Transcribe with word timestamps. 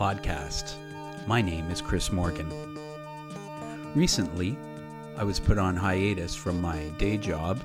podcast. 0.00 0.76
My 1.26 1.42
name 1.42 1.70
is 1.70 1.82
Chris 1.82 2.10
Morgan. 2.10 2.48
Recently, 3.94 4.56
I 5.18 5.24
was 5.24 5.38
put 5.38 5.58
on 5.58 5.76
hiatus 5.76 6.34
from 6.34 6.58
my 6.58 6.84
day 6.96 7.18
job, 7.18 7.60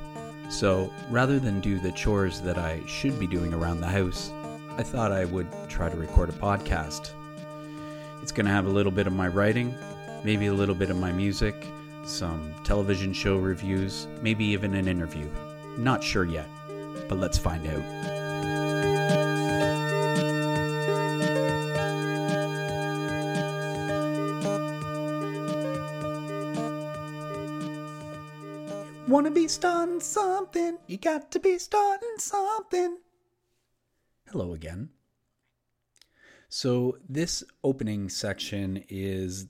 so 0.49 0.91
rather 1.09 1.39
than 1.39 1.61
do 1.61 1.79
the 1.79 1.93
chores 1.93 2.41
that 2.41 2.57
I 2.57 2.81
should 2.87 3.17
be 3.19 3.25
doing 3.25 3.53
around 3.53 3.79
the 3.79 3.87
house, 3.87 4.33
I 4.77 4.83
thought 4.83 5.13
I 5.13 5.23
would 5.23 5.47
try 5.69 5.87
to 5.87 5.95
record 5.95 6.27
a 6.27 6.33
podcast. 6.33 7.11
It's 8.21 8.33
going 8.33 8.47
to 8.47 8.51
have 8.51 8.65
a 8.65 8.69
little 8.69 8.91
bit 8.91 9.07
of 9.07 9.13
my 9.13 9.29
writing, 9.29 9.73
maybe 10.25 10.47
a 10.47 10.53
little 10.53 10.75
bit 10.75 10.89
of 10.89 10.97
my 10.97 11.13
music, 11.13 11.55
some 12.03 12.53
television 12.65 13.13
show 13.13 13.37
reviews, 13.37 14.09
maybe 14.21 14.43
even 14.43 14.75
an 14.75 14.89
interview. 14.89 15.29
Not 15.77 16.03
sure 16.03 16.25
yet, 16.25 16.49
but 17.07 17.17
let's 17.17 17.37
find 17.37 17.65
out. 17.65 18.14
Starting 29.47 29.99
something? 29.99 30.77
You 30.87 30.97
got 30.97 31.31
to 31.31 31.39
be 31.39 31.57
starting 31.57 32.15
something. 32.17 32.97
Hello 34.31 34.53
again. 34.53 34.89
So, 36.49 36.97
this 37.07 37.43
opening 37.63 38.09
section 38.09 38.83
is 38.87 39.47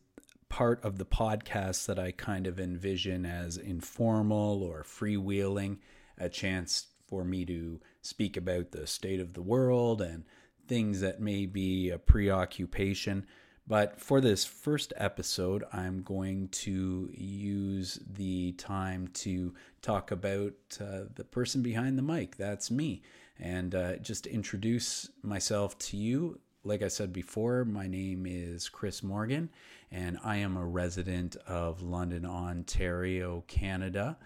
part 0.49 0.83
of 0.83 0.97
the 0.97 1.05
podcast 1.05 1.85
that 1.85 1.99
I 1.99 2.11
kind 2.11 2.47
of 2.47 2.59
envision 2.59 3.25
as 3.25 3.57
informal 3.57 4.63
or 4.63 4.83
freewheeling, 4.83 5.77
a 6.17 6.29
chance 6.29 6.87
for 7.07 7.23
me 7.23 7.45
to 7.45 7.81
speak 8.01 8.37
about 8.37 8.71
the 8.71 8.87
state 8.87 9.19
of 9.19 9.33
the 9.33 9.41
world 9.41 10.01
and 10.01 10.23
things 10.67 11.01
that 11.01 11.19
may 11.19 11.45
be 11.45 11.89
a 11.89 11.97
preoccupation. 11.97 13.25
But 13.67 13.99
for 13.99 14.21
this 14.21 14.45
first 14.45 14.93
episode, 14.95 15.63
I'm 15.73 16.03
going 16.03 16.49
to 16.49 17.09
use 17.11 17.99
the 18.07 18.51
time 18.53 19.07
to 19.15 19.55
talk 19.81 20.11
about 20.11 20.53
uh, 20.79 21.05
the 21.15 21.23
person 21.23 21.63
behind 21.63 21.97
the 21.97 22.03
mic. 22.03 22.37
That's 22.37 22.69
me. 22.69 23.01
And 23.39 23.73
uh, 23.73 23.95
just 23.97 24.27
introduce 24.27 25.09
myself 25.23 25.77
to 25.79 25.97
you. 25.97 26.39
Like 26.63 26.83
I 26.83 26.89
said 26.89 27.11
before, 27.11 27.65
my 27.65 27.87
name 27.87 28.25
is 28.27 28.69
Chris 28.69 29.01
Morgan, 29.01 29.49
and 29.91 30.19
I 30.23 30.37
am 30.37 30.57
a 30.57 30.65
resident 30.65 31.35
of 31.47 31.81
London, 31.81 32.25
Ontario, 32.25 33.43
Canada. 33.47 34.17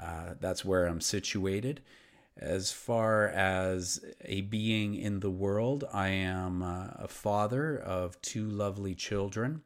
Uh, 0.00 0.34
that's 0.40 0.64
where 0.64 0.86
I'm 0.86 1.00
situated. 1.00 1.82
As 2.36 2.72
far 2.72 3.28
as 3.28 4.04
a 4.24 4.40
being 4.42 4.94
in 4.94 5.20
the 5.20 5.30
world, 5.30 5.84
I 5.92 6.08
am 6.08 6.62
uh, 6.62 6.88
a 6.96 7.08
father 7.08 7.76
of 7.76 8.20
two 8.22 8.48
lovely 8.48 8.94
children. 8.94 9.62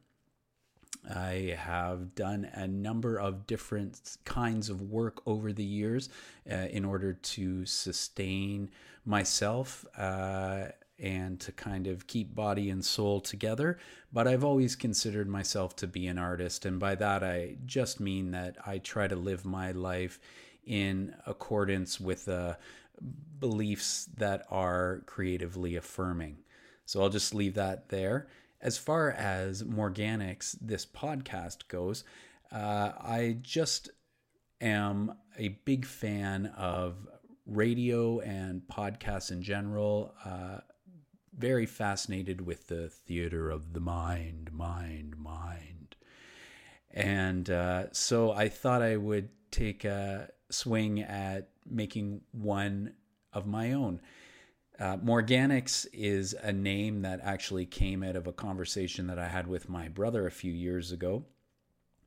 I 1.09 1.55
have 1.57 2.15
done 2.15 2.49
a 2.53 2.67
number 2.67 3.17
of 3.17 3.47
different 3.47 4.17
kinds 4.25 4.69
of 4.69 4.81
work 4.81 5.21
over 5.25 5.53
the 5.53 5.63
years 5.63 6.09
uh, 6.51 6.55
in 6.55 6.83
order 6.83 7.13
to 7.13 7.65
sustain 7.65 8.69
myself 9.05 9.85
uh, 9.97 10.65
and 10.99 11.39
to 11.39 11.51
kind 11.53 11.87
of 11.87 12.07
keep 12.07 12.35
body 12.35 12.69
and 12.69 12.83
soul 12.83 13.21
together. 13.21 13.77
But 14.11 14.27
I've 14.27 14.43
always 14.43 14.75
considered 14.75 15.29
myself 15.29 15.75
to 15.77 15.87
be 15.87 16.07
an 16.07 16.17
artist. 16.17 16.65
And 16.65 16.79
by 16.79 16.95
that, 16.95 17.23
I 17.23 17.55
just 17.65 17.99
mean 17.99 18.31
that 18.31 18.57
I 18.65 18.79
try 18.79 19.07
to 19.07 19.15
live 19.15 19.45
my 19.45 19.71
life 19.71 20.19
in 20.67 21.15
accordance 21.25 21.99
with 21.99 22.27
uh, 22.27 22.55
beliefs 23.39 24.09
that 24.17 24.45
are 24.49 25.01
creatively 25.05 25.75
affirming. 25.75 26.37
So 26.85 27.01
I'll 27.01 27.09
just 27.09 27.33
leave 27.33 27.55
that 27.55 27.89
there. 27.89 28.27
As 28.61 28.77
far 28.77 29.11
as 29.11 29.63
Morganics, 29.63 30.57
this 30.59 30.85
podcast 30.85 31.67
goes, 31.67 32.03
uh, 32.51 32.91
I 32.99 33.37
just 33.41 33.89
am 34.61 35.13
a 35.37 35.49
big 35.49 35.85
fan 35.85 36.47
of 36.57 37.07
radio 37.45 38.19
and 38.19 38.61
podcasts 38.71 39.31
in 39.31 39.41
general. 39.41 40.13
Uh, 40.25 40.59
very 41.37 41.67
fascinated 41.67 42.41
with 42.41 42.67
the 42.67 42.89
theater 42.89 43.51
of 43.51 43.73
the 43.73 43.79
mind, 43.79 44.51
mind, 44.51 45.17
mind. 45.17 45.95
And 46.89 47.49
uh, 47.49 47.91
so 47.91 48.31
I 48.31 48.49
thought 48.49 48.81
I 48.81 48.97
would 48.97 49.29
take 49.51 49.85
a 49.85 50.29
swing 50.49 51.01
at 51.01 51.49
making 51.69 52.21
one 52.31 52.93
of 53.33 53.45
my 53.45 53.73
own. 53.73 54.01
Uh, 54.79 54.97
Morganics 54.97 55.87
is 55.91 56.35
a 56.43 56.53
name 56.53 57.01
that 57.01 57.19
actually 57.23 57.65
came 57.65 58.03
out 58.03 58.15
of 58.15 58.27
a 58.27 58.33
conversation 58.33 59.07
that 59.07 59.17
I 59.17 59.27
had 59.27 59.47
with 59.47 59.69
my 59.69 59.87
brother 59.87 60.27
a 60.27 60.31
few 60.31 60.51
years 60.51 60.91
ago. 60.91 61.25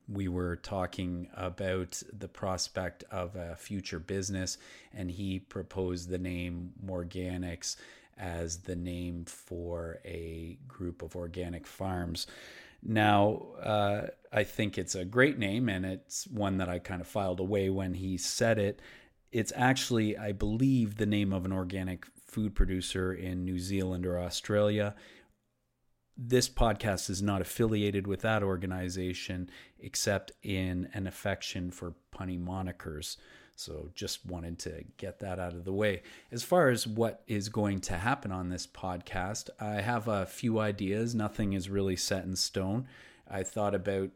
We 0.08 0.28
were 0.28 0.56
talking 0.56 1.28
about 1.34 2.02
the 2.12 2.28
prospect 2.28 3.04
of 3.10 3.36
a 3.36 3.56
future 3.56 3.98
business, 3.98 4.58
and 4.92 5.10
he 5.10 5.38
proposed 5.40 6.08
the 6.08 6.18
name 6.18 6.72
Morganics 6.84 7.76
as 8.16 8.58
the 8.58 8.76
name 8.76 9.24
for 9.24 10.00
a 10.04 10.58
group 10.68 11.02
of 11.02 11.16
organic 11.16 11.66
farms. 11.66 12.26
Now, 12.82 13.42
uh, 13.62 14.06
I 14.32 14.44
think 14.44 14.78
it's 14.78 14.94
a 14.94 15.04
great 15.04 15.38
name, 15.38 15.68
and 15.68 15.84
it's 15.84 16.26
one 16.26 16.58
that 16.58 16.68
I 16.68 16.78
kind 16.78 17.00
of 17.00 17.06
filed 17.06 17.40
away 17.40 17.68
when 17.68 17.94
he 17.94 18.16
said 18.16 18.58
it. 18.58 18.80
It's 19.32 19.52
actually, 19.54 20.16
I 20.16 20.32
believe, 20.32 20.96
the 20.96 21.06
name 21.06 21.32
of 21.32 21.44
an 21.44 21.52
organic 21.52 22.06
food 22.26 22.54
producer 22.54 23.12
in 23.12 23.44
New 23.44 23.58
Zealand 23.58 24.06
or 24.06 24.18
Australia. 24.18 24.94
This 26.16 26.48
podcast 26.48 27.10
is 27.10 27.22
not 27.22 27.40
affiliated 27.40 28.06
with 28.06 28.20
that 28.20 28.42
organization 28.42 29.50
except 29.78 30.32
in 30.42 30.88
an 30.92 31.06
affection 31.06 31.70
for 31.70 31.94
punny 32.14 32.38
monikers. 32.38 33.16
So 33.60 33.90
just 33.94 34.24
wanted 34.24 34.58
to 34.60 34.84
get 34.96 35.18
that 35.18 35.38
out 35.38 35.52
of 35.52 35.66
the 35.66 35.72
way. 35.72 36.00
As 36.32 36.42
far 36.42 36.70
as 36.70 36.86
what 36.86 37.22
is 37.26 37.50
going 37.50 37.80
to 37.82 37.98
happen 37.98 38.32
on 38.32 38.48
this 38.48 38.66
podcast, 38.66 39.50
I 39.60 39.82
have 39.82 40.08
a 40.08 40.24
few 40.24 40.58
ideas. 40.58 41.14
Nothing 41.14 41.52
is 41.52 41.68
really 41.68 41.96
set 41.96 42.24
in 42.24 42.36
stone. 42.36 42.88
I 43.28 43.42
thought 43.42 43.74
about 43.74 44.12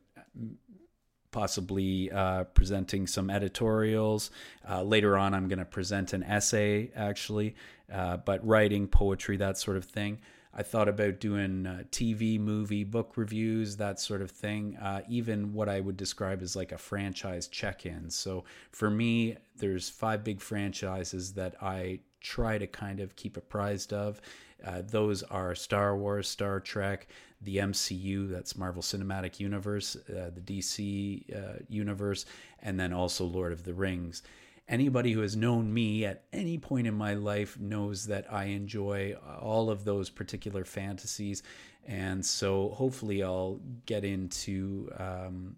possibly 1.31 2.10
uh, 2.10 2.44
presenting 2.44 3.06
some 3.06 3.28
editorials. 3.28 4.31
Uh, 4.66 4.82
later 4.82 5.19
on, 5.19 5.34
I'm 5.34 5.49
going 5.49 5.59
to 5.59 5.66
present 5.66 6.15
an 6.15 6.22
essay, 6.22 6.91
actually, 6.97 7.55
uh, 7.93 8.16
but 8.16 8.47
writing, 8.47 8.88
poetry, 8.88 9.37
that 9.37 9.59
sort 9.59 9.76
of 9.76 9.84
thing. 9.84 10.21
I 10.57 10.63
thought 10.63 10.89
about 10.89 11.19
doing 11.19 11.67
uh, 11.67 11.83
TV, 11.91 12.39
movie, 12.39 12.85
book 12.85 13.17
reviews, 13.17 13.77
that 13.79 13.99
sort 13.99 14.23
of 14.23 14.31
thing. 14.31 14.77
Uh, 14.77 15.03
even 15.09 15.53
what 15.53 15.69
I 15.69 15.81
would 15.81 15.97
describe 15.97 16.43
as 16.43 16.55
like 16.55 16.71
a 16.71 16.79
franchise 16.79 17.49
check-in. 17.49 18.11
So 18.11 18.45
for 18.71 18.89
me, 18.89 19.37
there's 19.57 19.89
five 19.89 20.23
big 20.23 20.41
franchises 20.41 21.33
that 21.35 21.56
I 21.61 22.01
try 22.21 22.59
to 22.59 22.67
kind 22.67 23.01
of 23.01 23.17
keep 23.17 23.37
apprised 23.37 23.93
of. 23.93 24.21
Uh, 24.65 24.83
those 24.87 25.23
are 25.25 25.55
Star 25.55 25.97
Wars, 25.97 26.29
Star 26.29 26.61
Trek, 26.61 27.09
the 27.43 27.59
MCU, 27.59 28.31
that's 28.31 28.57
Marvel 28.57 28.81
Cinematic 28.81 29.41
Universe, 29.41 29.97
uh, 30.09 30.31
the 30.35 30.41
DC 30.41 31.37
uh, 31.37 31.59
universe, 31.69 32.25
and 32.62 32.79
then 32.79 32.93
also 32.93 33.25
Lord 33.25 33.53
of 33.53 33.65
the 33.65 33.75
Rings 33.75 34.23
anybody 34.69 35.12
who 35.12 35.20
has 35.20 35.37
known 35.37 35.72
me 35.72 36.05
at 36.05 36.25
any 36.32 36.58
point 36.58 36.87
in 36.87 36.94
my 36.94 37.14
life 37.14 37.58
knows 37.58 38.06
that 38.06 38.32
I 38.32 38.44
enjoy 38.46 39.14
all 39.40 39.70
of 39.70 39.84
those 39.84 40.11
particular 40.11 40.64
fantasies. 40.64 41.43
And 41.87 42.25
so 42.25 42.70
hopefully 42.70 43.22
I'll 43.22 43.61
get 43.84 44.05
into 44.05 44.90
um, 44.99 45.56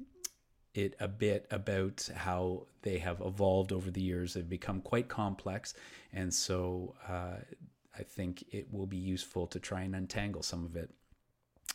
it 0.75 0.97
a 0.99 1.09
bit 1.09 1.47
about 1.51 2.09
how 2.15 2.67
they 2.83 2.99
have 2.99 3.21
evolved 3.21 3.73
over 3.73 3.91
the 3.91 4.01
years. 4.01 4.35
They've 4.35 4.49
become 4.49 4.81
quite 4.81 5.09
complex. 5.09 5.75
And 6.13 6.33
so 6.35 6.95
uh, 7.09 7.37
I 7.97 8.03
think 8.03 8.45
it 8.51 8.73
will 8.73 8.87
be 8.87 8.97
useful 8.97 9.47
to 9.49 9.61
try 9.61 9.83
and 9.83 9.95
untangle 9.95 10.43
some 10.43 10.65
of 10.65 10.77
it. 10.77 10.91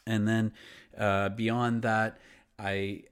And 0.06 0.28
then 0.28 0.54
uh, 0.98 1.30
beyond 1.30 1.84
that, 1.84 2.18
I 2.60 3.04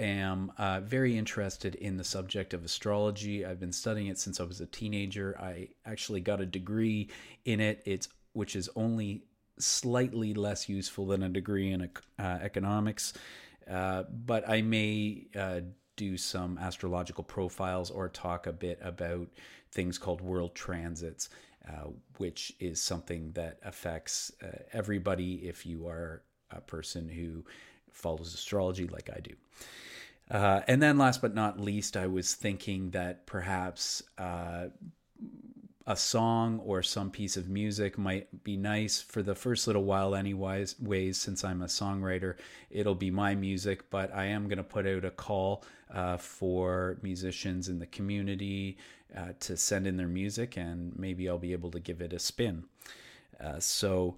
am 0.00 0.52
uh, 0.58 0.80
very 0.80 1.16
interested 1.16 1.74
in 1.76 1.96
the 1.96 2.04
subject 2.04 2.54
of 2.54 2.64
astrology. 2.64 3.44
I've 3.44 3.60
been 3.60 3.72
studying 3.72 4.08
it 4.08 4.18
since 4.18 4.40
I 4.40 4.44
was 4.44 4.60
a 4.60 4.66
teenager. 4.66 5.36
I 5.38 5.68
actually 5.84 6.20
got 6.20 6.40
a 6.40 6.46
degree 6.46 7.10
in 7.44 7.60
it. 7.60 7.82
It's 7.84 8.08
which 8.32 8.56
is 8.56 8.70
only 8.76 9.24
slightly 9.58 10.34
less 10.34 10.68
useful 10.68 11.06
than 11.06 11.22
a 11.22 11.28
degree 11.28 11.72
in 11.72 11.90
uh, 12.18 12.22
economics, 12.40 13.12
uh, 13.70 14.04
but 14.04 14.48
I 14.48 14.62
may 14.62 15.26
uh, 15.36 15.60
do 15.96 16.16
some 16.16 16.56
astrological 16.58 17.24
profiles 17.24 17.90
or 17.90 18.08
talk 18.08 18.46
a 18.46 18.52
bit 18.52 18.78
about 18.82 19.28
things 19.72 19.98
called 19.98 20.20
world 20.20 20.54
transits. 20.54 21.28
Uh, 21.68 21.90
which 22.16 22.54
is 22.58 22.80
something 22.80 23.30
that 23.32 23.58
affects 23.62 24.32
uh, 24.42 24.46
everybody 24.72 25.46
if 25.46 25.66
you 25.66 25.86
are 25.86 26.22
a 26.50 26.60
person 26.60 27.06
who 27.06 27.44
follows 27.92 28.34
astrology 28.34 28.86
like 28.86 29.10
I 29.14 29.20
do. 29.20 29.34
Uh, 30.30 30.60
and 30.68 30.80
then, 30.80 30.96
last 30.96 31.20
but 31.20 31.34
not 31.34 31.58
least, 31.58 31.96
I 31.96 32.06
was 32.06 32.34
thinking 32.34 32.90
that 32.90 33.26
perhaps 33.26 34.02
uh, 34.16 34.68
a 35.86 35.96
song 35.96 36.60
or 36.64 36.82
some 36.82 37.10
piece 37.10 37.36
of 37.36 37.48
music 37.48 37.98
might 37.98 38.44
be 38.44 38.56
nice 38.56 39.00
for 39.00 39.22
the 39.22 39.34
first 39.34 39.66
little 39.66 39.82
while 39.82 40.14
anyways 40.14 40.78
ways 40.78 41.18
since 41.18 41.42
i'm 41.42 41.62
a 41.62 41.66
songwriter 41.66 42.36
it'll 42.70 42.94
be 42.94 43.10
my 43.10 43.34
music 43.34 43.90
but 43.90 44.14
i 44.14 44.24
am 44.24 44.44
going 44.44 44.58
to 44.58 44.62
put 44.62 44.86
out 44.86 45.04
a 45.04 45.10
call 45.10 45.64
uh, 45.92 46.16
for 46.16 46.98
musicians 47.02 47.68
in 47.68 47.80
the 47.80 47.86
community 47.86 48.76
uh, 49.16 49.32
to 49.40 49.56
send 49.56 49.84
in 49.84 49.96
their 49.96 50.06
music 50.06 50.56
and 50.56 50.96
maybe 50.96 51.28
i'll 51.28 51.38
be 51.38 51.52
able 51.52 51.70
to 51.70 51.80
give 51.80 52.00
it 52.00 52.12
a 52.12 52.18
spin 52.20 52.62
uh, 53.42 53.58
so 53.58 54.16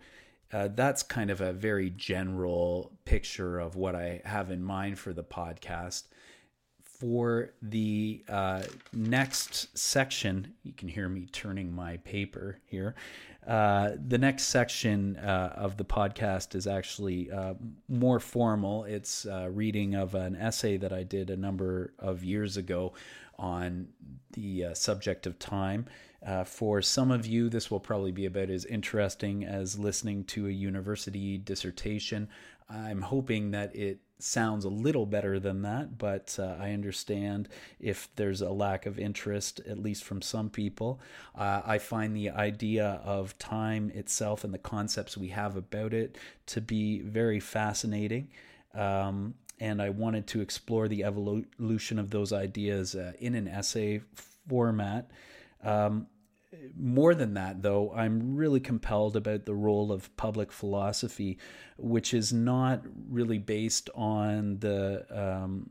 uh, 0.53 0.69
that's 0.75 1.03
kind 1.03 1.31
of 1.31 1.41
a 1.41 1.53
very 1.53 1.91
general 1.91 2.93
picture 3.05 3.59
of 3.59 3.77
what 3.77 3.95
I 3.95 4.21
have 4.25 4.51
in 4.51 4.63
mind 4.63 4.99
for 4.99 5.13
the 5.13 5.25
podcast 5.25 6.05
for 7.03 7.51
the 7.61 8.25
uh, 8.29 8.63
next 8.93 9.77
section, 9.77 10.55
you 10.63 10.73
can 10.73 10.87
hear 10.87 11.09
me 11.09 11.27
turning 11.33 11.75
my 11.75 11.97
paper 11.97 12.61
here. 12.67 12.95
Uh, 13.45 13.91
the 14.07 14.19
next 14.19 14.45
section 14.45 15.17
uh, 15.17 15.53
of 15.57 15.77
the 15.79 15.85
podcast 15.85 16.55
is 16.55 16.69
actually 16.69 17.29
uh, 17.29 17.55
more 17.89 18.21
formal. 18.21 18.85
It's 18.85 19.27
uh, 19.27 19.49
reading 19.51 19.97
of 19.97 20.15
an 20.15 20.37
essay 20.37 20.77
that 20.77 20.93
I 20.93 21.03
did 21.03 21.29
a 21.31 21.37
number 21.37 21.93
of 21.99 22.23
years 22.23 22.57
ago 22.57 22.93
on 23.37 23.89
the 24.35 24.67
subject 24.75 25.27
of 25.27 25.41
time. 25.41 25.87
For 26.45 26.83
some 26.83 27.11
of 27.11 27.27
you, 27.27 27.49
this 27.49 27.71
will 27.71 27.81
probably 27.81 28.13
be 28.13 28.27
about 28.27 28.51
as 28.51 28.65
interesting 28.65 29.45
as 29.45 29.79
listening 29.79 30.25
to 30.25 30.47
a 30.47 30.51
university 30.51 31.39
dissertation. 31.39 32.29
I'm 32.71 33.03
hoping 33.03 33.51
that 33.51 33.75
it 33.75 34.01
sounds 34.19 34.65
a 34.65 34.69
little 34.69 35.05
better 35.05 35.39
than 35.41 35.63
that, 35.63 35.99
but 35.99 36.37
uh, 36.39 36.57
I 36.59 36.73
understand 36.73 37.49
if 37.81 38.09
there's 38.17 38.41
a 38.41 38.51
lack 38.51 38.87
of 38.87 38.99
interest, 38.99 39.61
at 39.69 39.79
least 39.79 40.05
from 40.05 40.23
some 40.23 40.49
people. 40.49 41.01
Uh, 41.35 41.63
I 41.65 41.79
find 41.79 42.17
the 42.17 42.31
idea 42.31 43.01
of 43.05 43.37
time 43.39 43.91
itself 43.95 44.45
and 44.45 44.55
the 44.55 44.59
concepts 44.59 45.17
we 45.17 45.29
have 45.29 45.57
about 45.57 45.93
it 45.93 46.17
to 46.47 46.61
be 46.61 47.01
very 47.01 47.41
fascinating. 47.41 48.29
Um, 48.75 49.35
and 49.61 49.83
I 49.83 49.91
wanted 49.91 50.27
to 50.29 50.41
explore 50.41 50.89
the 50.89 51.05
evolution 51.05 51.99
of 51.99 52.11
those 52.11 52.33
ideas 52.33 52.95
uh, 52.95 53.13
in 53.19 53.35
an 53.35 53.49
essay 53.49 54.03
format. 54.49 55.11
Um, 55.63 56.07
more 56.77 57.15
than 57.15 57.35
that, 57.35 57.63
though, 57.63 57.93
I'm 57.93 58.37
really 58.37 58.61
compelled 58.61 59.17
about 59.17 59.45
the 59.45 59.55
role 59.55 59.93
of 59.93 60.15
public 60.17 60.53
philosophy, 60.53 61.39
which 61.77 62.13
is 62.15 62.33
not 62.33 62.83
really 63.09 63.39
based 63.39 63.91
on 63.95 64.59
the 64.59 65.07
um, 65.11 65.71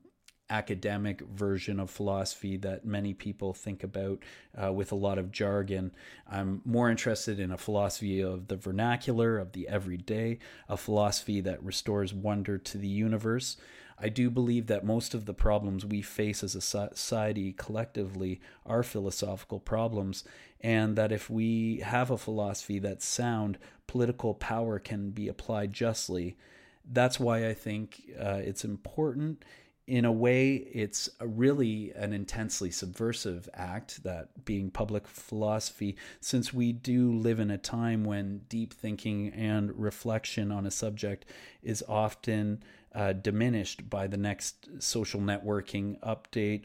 academic 0.49 1.21
version 1.21 1.79
of 1.79 1.89
philosophy 1.89 2.57
that 2.57 2.85
many 2.85 3.13
people 3.13 3.53
think 3.53 3.83
about 3.83 4.19
uh, 4.61 4.71
with 4.71 4.91
a 4.91 4.95
lot 4.95 5.17
of 5.17 5.31
jargon. 5.31 5.91
I'm 6.29 6.61
more 6.65 6.89
interested 6.89 7.39
in 7.39 7.51
a 7.51 7.57
philosophy 7.57 8.21
of 8.21 8.47
the 8.47 8.57
vernacular, 8.57 9.37
of 9.37 9.53
the 9.53 9.67
everyday, 9.67 10.39
a 10.67 10.77
philosophy 10.77 11.41
that 11.41 11.63
restores 11.63 12.13
wonder 12.13 12.57
to 12.57 12.77
the 12.77 12.87
universe. 12.87 13.57
I 14.01 14.09
do 14.09 14.29
believe 14.29 14.67
that 14.67 14.83
most 14.83 15.13
of 15.13 15.25
the 15.25 15.33
problems 15.33 15.85
we 15.85 16.01
face 16.01 16.43
as 16.43 16.55
a 16.55 16.61
society 16.61 17.53
collectively 17.53 18.41
are 18.65 18.81
philosophical 18.81 19.59
problems, 19.59 20.23
and 20.59 20.95
that 20.95 21.11
if 21.11 21.29
we 21.29 21.77
have 21.85 22.09
a 22.09 22.17
philosophy 22.17 22.79
that's 22.79 23.05
sound, 23.05 23.59
political 23.85 24.33
power 24.33 24.79
can 24.79 25.11
be 25.11 25.27
applied 25.27 25.71
justly. 25.71 26.35
That's 26.83 27.19
why 27.19 27.47
I 27.47 27.53
think 27.53 28.01
uh, 28.19 28.41
it's 28.43 28.65
important. 28.65 29.45
In 29.85 30.05
a 30.05 30.11
way, 30.11 30.55
it's 30.55 31.09
a 31.19 31.27
really 31.27 31.91
an 31.95 32.13
intensely 32.13 32.71
subversive 32.71 33.49
act, 33.53 34.03
that 34.03 34.45
being 34.45 34.71
public 34.71 35.07
philosophy, 35.07 35.95
since 36.21 36.53
we 36.53 36.71
do 36.71 37.11
live 37.11 37.39
in 37.39 37.51
a 37.51 37.57
time 37.57 38.03
when 38.03 38.41
deep 38.47 38.73
thinking 38.73 39.29
and 39.29 39.77
reflection 39.77 40.51
on 40.51 40.65
a 40.65 40.71
subject 40.71 41.25
is 41.61 41.83
often 41.87 42.63
uh, 42.93 43.13
diminished 43.13 43.89
by 43.89 44.07
the 44.07 44.17
next 44.17 44.67
social 44.79 45.19
networking 45.19 45.99
update 46.01 46.63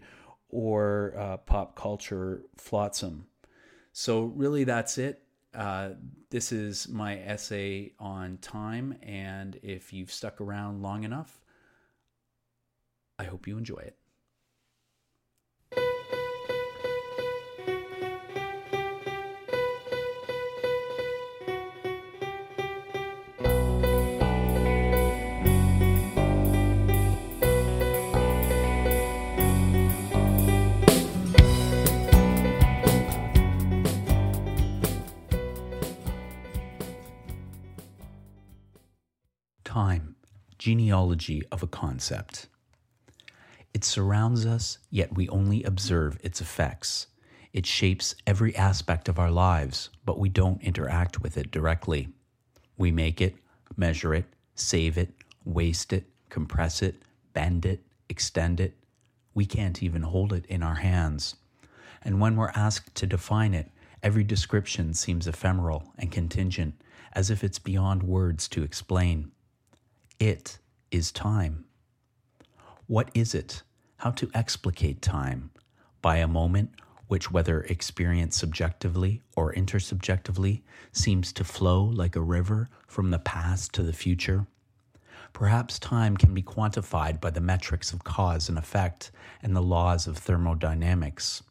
or 0.49 1.14
uh, 1.17 1.37
pop 1.38 1.76
culture 1.76 2.43
flotsam. 2.56 3.26
So, 3.93 4.25
really, 4.25 4.64
that's 4.64 4.99
it. 4.99 5.23
Uh, 5.55 5.90
this 6.31 6.52
is 6.52 6.88
my 6.88 7.19
essay 7.20 7.93
on 7.99 8.38
time, 8.38 8.96
and 9.02 9.58
if 9.62 9.93
you've 9.93 10.12
stuck 10.12 10.40
around 10.40 10.82
long 10.82 11.05
enough, 11.05 11.40
I 13.19 13.25
hope 13.25 13.46
you 13.46 13.56
enjoy 13.56 13.79
it. 13.79 13.96
Genealogy 40.67 41.45
of 41.53 41.63
a 41.63 41.67
concept. 41.69 42.49
It 43.73 43.85
surrounds 43.85 44.45
us, 44.45 44.79
yet 44.91 45.15
we 45.15 45.29
only 45.29 45.63
observe 45.63 46.19
its 46.25 46.41
effects. 46.41 47.07
It 47.53 47.67
shapes 47.67 48.17
every 48.27 48.57
aspect 48.57 49.09
of 49.09 49.17
our 49.17 49.31
lives, 49.31 49.91
but 50.05 50.19
we 50.19 50.29
don't 50.29 50.61
interact 50.61 51.23
with 51.23 51.37
it 51.37 51.53
directly. 51.53 52.08
We 52.77 52.91
make 52.91 53.20
it, 53.20 53.37
measure 53.77 54.13
it, 54.13 54.25
save 54.56 54.99
it, 54.99 55.15
waste 55.44 55.93
it, 55.93 56.06
compress 56.31 56.82
it, 56.82 56.96
bend 57.32 57.65
it, 57.65 57.85
extend 58.08 58.58
it. 58.58 58.77
We 59.35 59.46
can't 59.46 59.81
even 59.85 60.03
hold 60.03 60.32
it 60.32 60.46
in 60.46 60.65
our 60.65 60.75
hands. 60.75 61.37
And 62.03 62.20
when 62.20 62.35
we're 62.35 62.51
asked 62.56 62.96
to 62.96 63.06
define 63.06 63.55
it, 63.55 63.70
every 64.03 64.25
description 64.25 64.94
seems 64.94 65.29
ephemeral 65.29 65.93
and 65.96 66.11
contingent, 66.11 66.75
as 67.13 67.31
if 67.31 67.44
it's 67.44 67.61
beyond 67.61 68.03
words 68.03 68.49
to 68.49 68.65
explain. 68.65 69.31
It 70.19 70.61
is 70.91 71.13
time. 71.13 71.67
What 72.87 73.11
is 73.13 73.35
it? 73.35 73.63
How 73.99 74.13
to 74.13 74.31
explicate 74.32 75.03
time? 75.03 75.51
By 76.01 76.17
a 76.17 76.27
moment 76.27 76.70
which, 77.06 77.31
whether 77.31 77.61
experienced 77.65 78.39
subjectively 78.39 79.20
or 79.37 79.53
intersubjectively, 79.53 80.63
seems 80.91 81.35
to 81.35 81.44
flow 81.44 81.85
like 81.85 82.17
a 82.17 82.23
river 82.23 82.70
from 82.87 83.11
the 83.11 83.19
past 83.19 83.75
to 83.75 83.82
the 83.82 83.93
future? 83.93 84.46
Perhaps 85.35 85.79
time 85.79 86.17
can 86.17 86.32
be 86.32 86.43
quantified 86.43 87.20
by 87.20 87.29
the 87.29 87.43
metrics 87.43 87.93
of 87.93 88.03
cause 88.03 88.49
and 88.49 88.56
effect 88.56 89.11
and 89.43 89.55
the 89.55 89.61
laws 89.61 90.06
of 90.06 90.17
thermodynamics. 90.17 91.43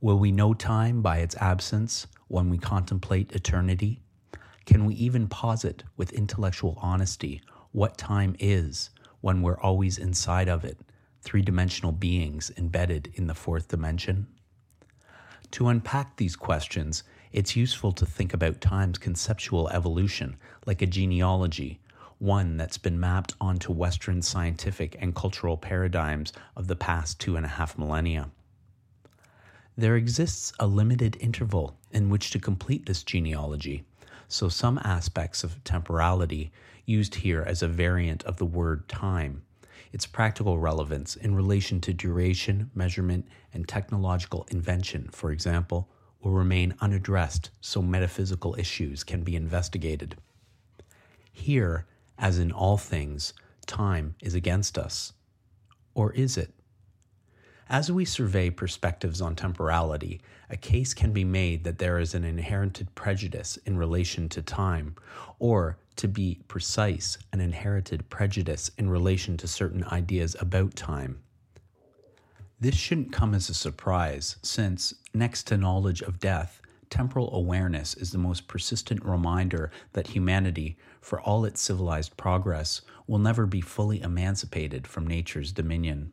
Will 0.00 0.20
we 0.20 0.30
know 0.30 0.54
time 0.54 1.02
by 1.02 1.18
its 1.18 1.34
absence 1.38 2.06
when 2.28 2.48
we 2.48 2.58
contemplate 2.58 3.32
eternity? 3.32 4.02
Can 4.66 4.84
we 4.84 4.94
even 4.94 5.26
posit 5.26 5.82
with 5.96 6.12
intellectual 6.12 6.78
honesty 6.80 7.42
what 7.76 7.98
time 7.98 8.34
is 8.38 8.88
when 9.20 9.42
we're 9.42 9.60
always 9.60 9.98
inside 9.98 10.48
of 10.48 10.64
it, 10.64 10.78
three 11.20 11.42
dimensional 11.42 11.92
beings 11.92 12.50
embedded 12.56 13.12
in 13.16 13.26
the 13.26 13.34
fourth 13.34 13.68
dimension? 13.68 14.26
To 15.50 15.68
unpack 15.68 16.16
these 16.16 16.36
questions, 16.36 17.04
it's 17.32 17.54
useful 17.54 17.92
to 17.92 18.06
think 18.06 18.32
about 18.32 18.62
time's 18.62 18.96
conceptual 18.96 19.68
evolution 19.68 20.36
like 20.64 20.80
a 20.80 20.86
genealogy, 20.86 21.78
one 22.16 22.56
that's 22.56 22.78
been 22.78 22.98
mapped 22.98 23.34
onto 23.42 23.74
Western 23.74 24.22
scientific 24.22 24.96
and 24.98 25.14
cultural 25.14 25.58
paradigms 25.58 26.32
of 26.56 26.68
the 26.68 26.76
past 26.76 27.20
two 27.20 27.36
and 27.36 27.44
a 27.44 27.50
half 27.50 27.76
millennia. 27.76 28.30
There 29.76 29.96
exists 29.96 30.50
a 30.58 30.66
limited 30.66 31.18
interval 31.20 31.76
in 31.92 32.08
which 32.08 32.30
to 32.30 32.38
complete 32.38 32.86
this 32.86 33.02
genealogy, 33.02 33.84
so 34.28 34.48
some 34.48 34.80
aspects 34.82 35.44
of 35.44 35.62
temporality 35.62 36.50
used 36.86 37.16
here 37.16 37.42
as 37.42 37.62
a 37.62 37.68
variant 37.68 38.24
of 38.24 38.38
the 38.38 38.46
word 38.46 38.88
time. 38.88 39.42
Its 39.92 40.06
practical 40.06 40.58
relevance 40.58 41.16
in 41.16 41.34
relation 41.34 41.80
to 41.80 41.92
duration, 41.92 42.70
measurement, 42.74 43.26
and 43.52 43.68
technological 43.68 44.46
invention, 44.50 45.08
for 45.12 45.30
example, 45.30 45.88
will 46.20 46.32
remain 46.32 46.74
unaddressed 46.80 47.50
so 47.60 47.82
metaphysical 47.82 48.54
issues 48.58 49.04
can 49.04 49.22
be 49.22 49.36
investigated. 49.36 50.16
Here, 51.32 51.86
as 52.18 52.38
in 52.38 52.50
all 52.50 52.78
things, 52.78 53.34
time 53.66 54.14
is 54.22 54.34
against 54.34 54.78
us. 54.78 55.12
Or 55.94 56.12
is 56.12 56.36
it? 56.36 56.55
As 57.68 57.90
we 57.90 58.04
survey 58.04 58.50
perspectives 58.50 59.20
on 59.20 59.34
temporality, 59.34 60.20
a 60.48 60.56
case 60.56 60.94
can 60.94 61.12
be 61.12 61.24
made 61.24 61.64
that 61.64 61.78
there 61.78 61.98
is 61.98 62.14
an 62.14 62.22
inherited 62.22 62.94
prejudice 62.94 63.56
in 63.66 63.76
relation 63.76 64.28
to 64.28 64.40
time, 64.40 64.94
or, 65.40 65.76
to 65.96 66.06
be 66.06 66.42
precise, 66.46 67.18
an 67.32 67.40
inherited 67.40 68.08
prejudice 68.08 68.70
in 68.78 68.88
relation 68.88 69.36
to 69.38 69.48
certain 69.48 69.82
ideas 69.82 70.36
about 70.38 70.76
time. 70.76 71.18
This 72.60 72.76
shouldn't 72.76 73.10
come 73.10 73.34
as 73.34 73.50
a 73.50 73.54
surprise, 73.54 74.36
since, 74.42 74.94
next 75.12 75.48
to 75.48 75.56
knowledge 75.56 76.02
of 76.02 76.20
death, 76.20 76.62
temporal 76.88 77.34
awareness 77.34 77.94
is 77.94 78.12
the 78.12 78.18
most 78.18 78.46
persistent 78.46 79.04
reminder 79.04 79.72
that 79.92 80.06
humanity, 80.06 80.78
for 81.00 81.20
all 81.20 81.44
its 81.44 81.60
civilized 81.60 82.16
progress, 82.16 82.82
will 83.08 83.18
never 83.18 83.44
be 83.44 83.60
fully 83.60 84.00
emancipated 84.02 84.86
from 84.86 85.04
nature's 85.04 85.50
dominion. 85.50 86.12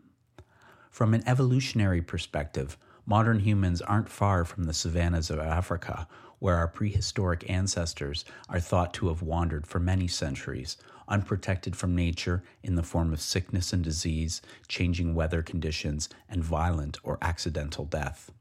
From 0.93 1.15
an 1.15 1.27
evolutionary 1.27 2.03
perspective, 2.03 2.77
modern 3.07 3.39
humans 3.39 3.81
aren't 3.81 4.09
far 4.09 4.45
from 4.45 4.65
the 4.65 4.75
savannas 4.75 5.31
of 5.31 5.39
Africa, 5.39 6.07
where 6.38 6.55
our 6.57 6.67
prehistoric 6.67 7.50
ancestors 7.50 8.23
are 8.47 8.59
thought 8.59 8.93
to 8.93 9.07
have 9.07 9.23
wandered 9.23 9.65
for 9.65 9.79
many 9.79 10.07
centuries, 10.07 10.77
unprotected 11.07 11.75
from 11.75 11.95
nature 11.95 12.43
in 12.62 12.75
the 12.75 12.83
form 12.83 13.12
of 13.12 13.21
sickness 13.21 13.73
and 13.73 13.83
disease, 13.83 14.39
changing 14.67 15.15
weather 15.15 15.41
conditions, 15.41 16.09
and 16.29 16.43
violent 16.43 17.00
or 17.01 17.17
accidental 17.23 17.85
death. 17.85 18.31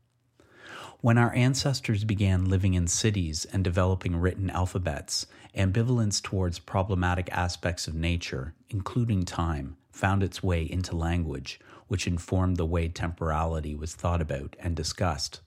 When 1.03 1.19
our 1.19 1.35
ancestors 1.35 2.05
began 2.05 2.45
living 2.45 2.75
in 2.75 2.87
cities 2.87 3.45
and 3.47 3.65
developing 3.65 4.15
written 4.15 4.49
alphabets, 4.51 5.27
ambivalence 5.53 6.23
towards 6.23 6.61
problematic 6.61 7.29
aspects 7.33 7.89
of 7.89 7.95
nature, 7.97 8.55
including 8.71 9.25
time, 9.25 9.77
found 9.91 10.23
its 10.23 10.45
way 10.45 10.63
into 10.63 10.95
language, 10.95 11.59
which 11.89 12.07
informed 12.07 12.57
the 12.57 12.65
way 12.65 12.87
temporality 12.87 13.75
was 13.75 13.97
thought 13.97 14.21
about 14.23 14.55
and 14.61 14.77
discussed. 14.77 15.41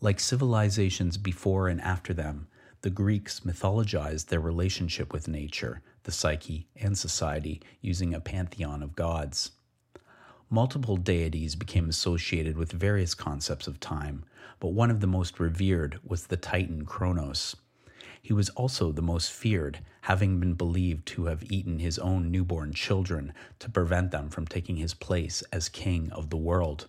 Like 0.00 0.18
civilizations 0.18 1.18
before 1.18 1.68
and 1.68 1.80
after 1.80 2.12
them, 2.12 2.48
the 2.82 2.90
Greeks 2.90 3.42
mythologized 3.46 4.26
their 4.26 4.40
relationship 4.40 5.12
with 5.12 5.28
nature, 5.28 5.82
the 6.02 6.10
psyche, 6.10 6.66
and 6.74 6.98
society 6.98 7.62
using 7.80 8.12
a 8.12 8.20
pantheon 8.20 8.82
of 8.82 8.96
gods. 8.96 9.52
Multiple 10.50 10.96
deities 10.96 11.54
became 11.56 11.90
associated 11.90 12.56
with 12.56 12.72
various 12.72 13.14
concepts 13.14 13.66
of 13.66 13.80
time, 13.80 14.24
but 14.60 14.68
one 14.68 14.90
of 14.90 15.00
the 15.00 15.06
most 15.06 15.38
revered 15.38 16.00
was 16.02 16.28
the 16.28 16.38
Titan 16.38 16.86
Kronos. 16.86 17.54
He 18.22 18.32
was 18.32 18.48
also 18.50 18.90
the 18.90 19.02
most 19.02 19.30
feared, 19.30 19.80
having 20.02 20.40
been 20.40 20.54
believed 20.54 21.06
to 21.08 21.26
have 21.26 21.50
eaten 21.50 21.80
his 21.80 21.98
own 21.98 22.30
newborn 22.30 22.72
children 22.72 23.34
to 23.58 23.70
prevent 23.70 24.10
them 24.10 24.30
from 24.30 24.46
taking 24.46 24.76
his 24.76 24.94
place 24.94 25.42
as 25.52 25.68
king 25.68 26.10
of 26.12 26.30
the 26.30 26.36
world. 26.38 26.88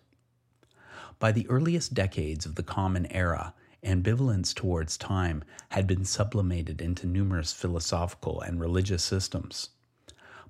By 1.19 1.33
the 1.33 1.47
earliest 1.49 1.93
decades 1.93 2.45
of 2.45 2.55
the 2.55 2.63
Common 2.63 3.11
Era, 3.11 3.53
ambivalence 3.83 4.53
towards 4.53 4.97
time 4.97 5.43
had 5.69 5.85
been 5.85 6.05
sublimated 6.05 6.81
into 6.81 7.05
numerous 7.05 7.51
philosophical 7.51 8.39
and 8.39 8.59
religious 8.59 9.03
systems. 9.03 9.69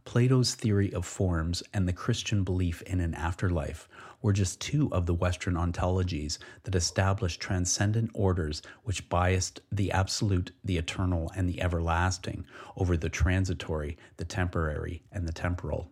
Plato's 0.06 0.56
theory 0.56 0.94
of 0.94 1.06
forms 1.06 1.62
and 1.74 1.88
the 1.88 1.94
Christian 1.94 2.44
belief 2.44 2.82
in 2.84 3.00
an 3.00 3.14
afterlife 3.14 3.88
were 4.22 4.34
just 4.34 4.60
two 4.60 4.92
of 4.94 5.06
the 5.06 5.14
Western 5.14 5.56
ontologies 5.56 6.38
that 6.64 6.76
established 6.76 7.40
transcendent 7.40 8.12
orders 8.14 8.62
which 8.84 9.08
biased 9.10 9.62
the 9.72 9.92
absolute, 9.92 10.52
the 10.64 10.78
eternal, 10.78 11.32
and 11.36 11.48
the 11.48 11.62
everlasting 11.62 12.46
over 12.76 12.98
the 12.98 13.10
transitory, 13.10 13.98
the 14.18 14.26
temporary, 14.26 15.04
and 15.12 15.28
the 15.28 15.34
temporal. 15.34 15.90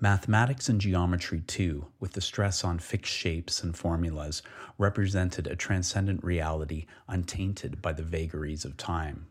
Mathematics 0.00 0.68
and 0.68 0.80
geometry, 0.80 1.40
too, 1.40 1.86
with 2.00 2.12
the 2.12 2.20
stress 2.20 2.64
on 2.64 2.78
fixed 2.78 3.12
shapes 3.12 3.62
and 3.62 3.76
formulas, 3.76 4.42
represented 4.76 5.46
a 5.46 5.54
transcendent 5.54 6.24
reality 6.24 6.86
untainted 7.08 7.80
by 7.80 7.92
the 7.92 8.02
vagaries 8.02 8.64
of 8.64 8.76
time. 8.76 9.26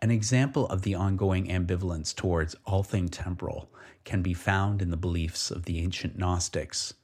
An 0.00 0.12
example 0.12 0.68
of 0.68 0.82
the 0.82 0.94
ongoing 0.94 1.48
ambivalence 1.48 2.14
towards 2.14 2.54
all 2.64 2.84
thing 2.84 3.08
temporal 3.08 3.68
can 4.04 4.22
be 4.22 4.32
found 4.32 4.80
in 4.80 4.90
the 4.90 4.96
beliefs 4.96 5.50
of 5.50 5.64
the 5.64 5.80
ancient 5.80 6.16
Gnostics. 6.16 6.94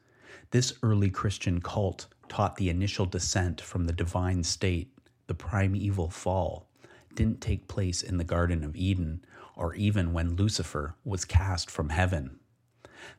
This 0.52 0.74
early 0.80 1.10
Christian 1.10 1.60
cult 1.60 2.06
taught 2.28 2.54
the 2.54 2.70
initial 2.70 3.04
descent 3.04 3.60
from 3.60 3.86
the 3.86 3.92
divine 3.92 4.44
state, 4.44 4.96
the 5.26 5.34
primeval 5.34 6.08
fall, 6.08 6.68
didn't 7.16 7.40
take 7.40 7.66
place 7.66 8.00
in 8.00 8.18
the 8.18 8.24
Garden 8.24 8.62
of 8.62 8.76
Eden 8.76 9.24
or 9.56 9.74
even 9.74 10.12
when 10.12 10.36
Lucifer 10.36 10.94
was 11.04 11.24
cast 11.24 11.70
from 11.70 11.88
heaven. 11.88 12.38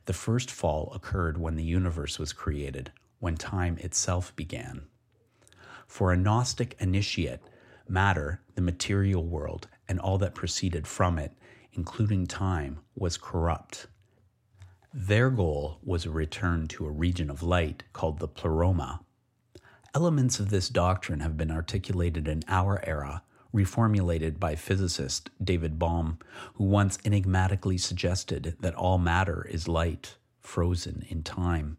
The 0.06 0.14
first 0.14 0.50
fall 0.50 0.90
occurred 0.94 1.36
when 1.36 1.56
the 1.56 1.62
universe 1.62 2.18
was 2.18 2.32
created, 2.32 2.92
when 3.18 3.36
time 3.36 3.76
itself 3.78 4.34
began. 4.36 4.86
For 5.86 6.12
a 6.12 6.16
Gnostic 6.16 6.76
initiate, 6.78 7.40
Matter, 7.88 8.40
the 8.54 8.62
material 8.62 9.24
world, 9.24 9.68
and 9.88 10.00
all 10.00 10.18
that 10.18 10.34
proceeded 10.34 10.86
from 10.86 11.18
it, 11.18 11.32
including 11.72 12.26
time, 12.26 12.80
was 12.94 13.16
corrupt. 13.16 13.86
Their 14.92 15.30
goal 15.30 15.78
was 15.82 16.06
a 16.06 16.10
return 16.10 16.68
to 16.68 16.86
a 16.86 16.90
region 16.90 17.30
of 17.30 17.42
light 17.42 17.84
called 17.92 18.18
the 18.18 18.28
pleroma. 18.28 19.00
Elements 19.94 20.40
of 20.40 20.50
this 20.50 20.68
doctrine 20.68 21.20
have 21.20 21.36
been 21.36 21.50
articulated 21.50 22.26
in 22.28 22.42
our 22.48 22.82
era, 22.86 23.22
reformulated 23.54 24.38
by 24.38 24.54
physicist 24.54 25.30
David 25.42 25.78
Bohm, 25.78 26.18
who 26.54 26.64
once 26.64 26.98
enigmatically 27.04 27.78
suggested 27.78 28.56
that 28.60 28.74
all 28.74 28.98
matter 28.98 29.46
is 29.50 29.68
light, 29.68 30.16
frozen 30.40 31.04
in 31.08 31.22
time. 31.22 31.78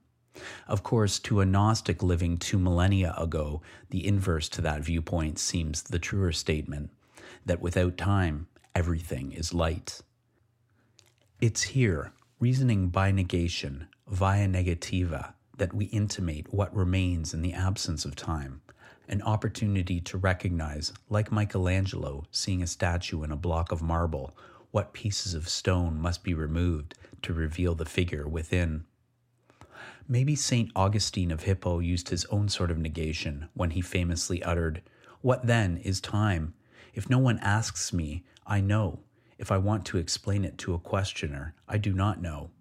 Of 0.67 0.83
course, 0.83 1.19
to 1.19 1.41
a 1.41 1.45
Gnostic 1.45 2.03
living 2.03 2.37
two 2.37 2.59
millennia 2.59 3.13
ago, 3.17 3.61
the 3.89 4.05
inverse 4.05 4.49
to 4.49 4.61
that 4.61 4.81
viewpoint 4.81 5.39
seems 5.39 5.83
the 5.83 5.99
truer 5.99 6.31
statement 6.31 6.91
that 7.45 7.61
without 7.61 7.97
time, 7.97 8.47
everything 8.75 9.31
is 9.31 9.53
light. 9.53 10.01
It's 11.39 11.63
here, 11.63 12.13
reasoning 12.39 12.89
by 12.89 13.11
negation, 13.11 13.87
via 14.07 14.47
negativa, 14.47 15.33
that 15.57 15.73
we 15.73 15.85
intimate 15.85 16.53
what 16.53 16.75
remains 16.75 17.33
in 17.33 17.41
the 17.41 17.53
absence 17.53 18.05
of 18.05 18.15
time, 18.15 18.61
an 19.07 19.21
opportunity 19.21 19.99
to 20.01 20.17
recognize, 20.17 20.93
like 21.09 21.31
Michelangelo 21.31 22.25
seeing 22.31 22.61
a 22.61 22.67
statue 22.67 23.23
in 23.23 23.31
a 23.31 23.37
block 23.37 23.71
of 23.71 23.81
marble, 23.81 24.35
what 24.71 24.93
pieces 24.93 25.33
of 25.33 25.49
stone 25.49 25.97
must 25.99 26.23
be 26.23 26.33
removed 26.33 26.93
to 27.21 27.33
reveal 27.33 27.73
the 27.73 27.85
figure 27.85 28.27
within. 28.27 28.85
Maybe 30.09 30.35
St. 30.35 30.71
Augustine 30.73 31.31
of 31.31 31.43
Hippo 31.43 31.79
used 31.79 32.09
his 32.09 32.23
own 32.25 32.47
sort 32.47 32.71
of 32.71 32.77
negation 32.77 33.49
when 33.53 33.71
he 33.71 33.81
famously 33.81 34.41
uttered, 34.41 34.81
What 35.19 35.47
then 35.47 35.77
is 35.77 35.99
time? 35.99 36.53
If 36.93 37.09
no 37.09 37.17
one 37.19 37.39
asks 37.39 37.91
me, 37.91 38.23
I 38.45 38.61
know. 38.61 38.99
If 39.37 39.51
I 39.51 39.57
want 39.57 39.85
to 39.87 39.97
explain 39.97 40.45
it 40.45 40.57
to 40.59 40.73
a 40.73 40.79
questioner, 40.79 41.55
I 41.67 41.77
do 41.77 41.91
not 41.91 42.21
know. 42.21 42.51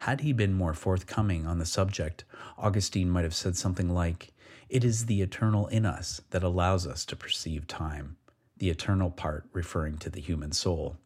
Had 0.00 0.20
he 0.20 0.32
been 0.32 0.52
more 0.52 0.72
forthcoming 0.72 1.46
on 1.46 1.58
the 1.58 1.66
subject, 1.66 2.22
Augustine 2.56 3.10
might 3.10 3.24
have 3.24 3.34
said 3.34 3.56
something 3.56 3.88
like, 3.88 4.32
It 4.68 4.84
is 4.84 5.06
the 5.06 5.20
eternal 5.20 5.66
in 5.66 5.84
us 5.84 6.20
that 6.30 6.44
allows 6.44 6.86
us 6.86 7.04
to 7.06 7.16
perceive 7.16 7.66
time, 7.66 8.16
the 8.56 8.70
eternal 8.70 9.10
part 9.10 9.48
referring 9.52 9.98
to 9.98 10.10
the 10.10 10.20
human 10.20 10.52
soul. 10.52 10.96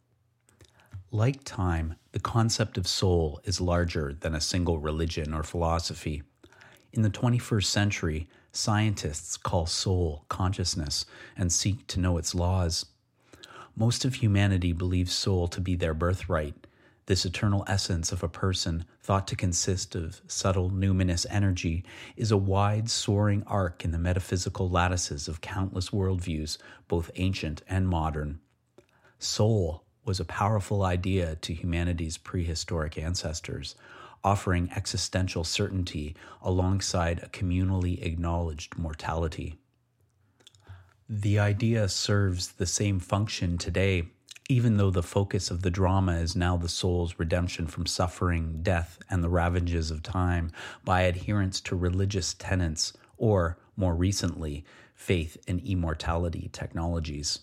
Like 1.10 1.44
time, 1.44 1.94
the 2.16 2.20
concept 2.20 2.78
of 2.78 2.88
soul 2.88 3.38
is 3.44 3.61
larger 3.61 4.14
than 4.20 4.35
a 4.35 4.40
single 4.40 4.78
religion 4.78 5.35
or 5.35 5.42
philosophy. 5.42 6.23
In 6.94 7.02
the 7.02 7.11
21st 7.11 7.66
century, 7.66 8.26
scientists 8.52 9.37
call 9.37 9.66
soul 9.66 10.25
consciousness 10.30 11.04
and 11.37 11.52
seek 11.52 11.87
to 11.88 12.00
know 12.00 12.16
its 12.16 12.35
laws. 12.35 12.87
Most 13.76 14.06
of 14.06 14.14
humanity 14.14 14.73
believes 14.73 15.12
soul 15.12 15.46
to 15.49 15.61
be 15.61 15.76
their 15.76 15.92
birthright, 15.92 16.66
this 17.04 17.26
eternal 17.26 17.64
essence 17.66 18.12
of 18.12 18.23
a 18.23 18.28
person, 18.28 18.87
thought 19.02 19.28
to 19.28 19.37
consist 19.37 19.94
of 19.94 20.23
subtle 20.26 20.70
numinous 20.70 21.26
energy, 21.28 21.85
is 22.16 22.30
a 22.30 22.38
wide, 22.38 22.88
soaring 22.88 23.42
arc 23.46 23.85
in 23.85 23.90
the 23.90 23.99
metaphysical 23.99 24.70
lattices 24.70 25.28
of 25.28 25.42
countless 25.42 25.90
worldviews, 25.90 26.56
both 26.88 27.11
ancient 27.16 27.61
and 27.68 27.87
modern. 27.87 28.40
Soul 29.18 29.82
was 30.06 30.20
a 30.20 30.25
powerful 30.25 30.84
idea 30.84 31.36
to 31.36 31.52
humanity's 31.52 32.16
prehistoric 32.16 32.96
ancestors, 32.96 33.75
offering 34.22 34.70
existential 34.75 35.44
certainty 35.44 36.14
alongside 36.40 37.18
a 37.18 37.28
communally 37.28 38.02
acknowledged 38.02 38.78
mortality. 38.78 39.58
The 41.08 41.38
idea 41.38 41.88
serves 41.88 42.52
the 42.52 42.66
same 42.66 42.98
function 42.98 43.58
today, 43.58 44.04
even 44.48 44.76
though 44.76 44.90
the 44.90 45.02
focus 45.02 45.50
of 45.50 45.62
the 45.62 45.70
drama 45.70 46.18
is 46.18 46.34
now 46.34 46.56
the 46.56 46.68
soul's 46.68 47.18
redemption 47.18 47.66
from 47.66 47.86
suffering, 47.86 48.60
death, 48.62 48.98
and 49.10 49.22
the 49.22 49.28
ravages 49.28 49.90
of 49.90 50.02
time 50.02 50.52
by 50.84 51.02
adherence 51.02 51.60
to 51.62 51.76
religious 51.76 52.34
tenets 52.34 52.92
or, 53.18 53.58
more 53.76 53.94
recently, 53.94 54.64
faith 54.94 55.36
in 55.46 55.60
immortality 55.60 56.48
technologies. 56.52 57.40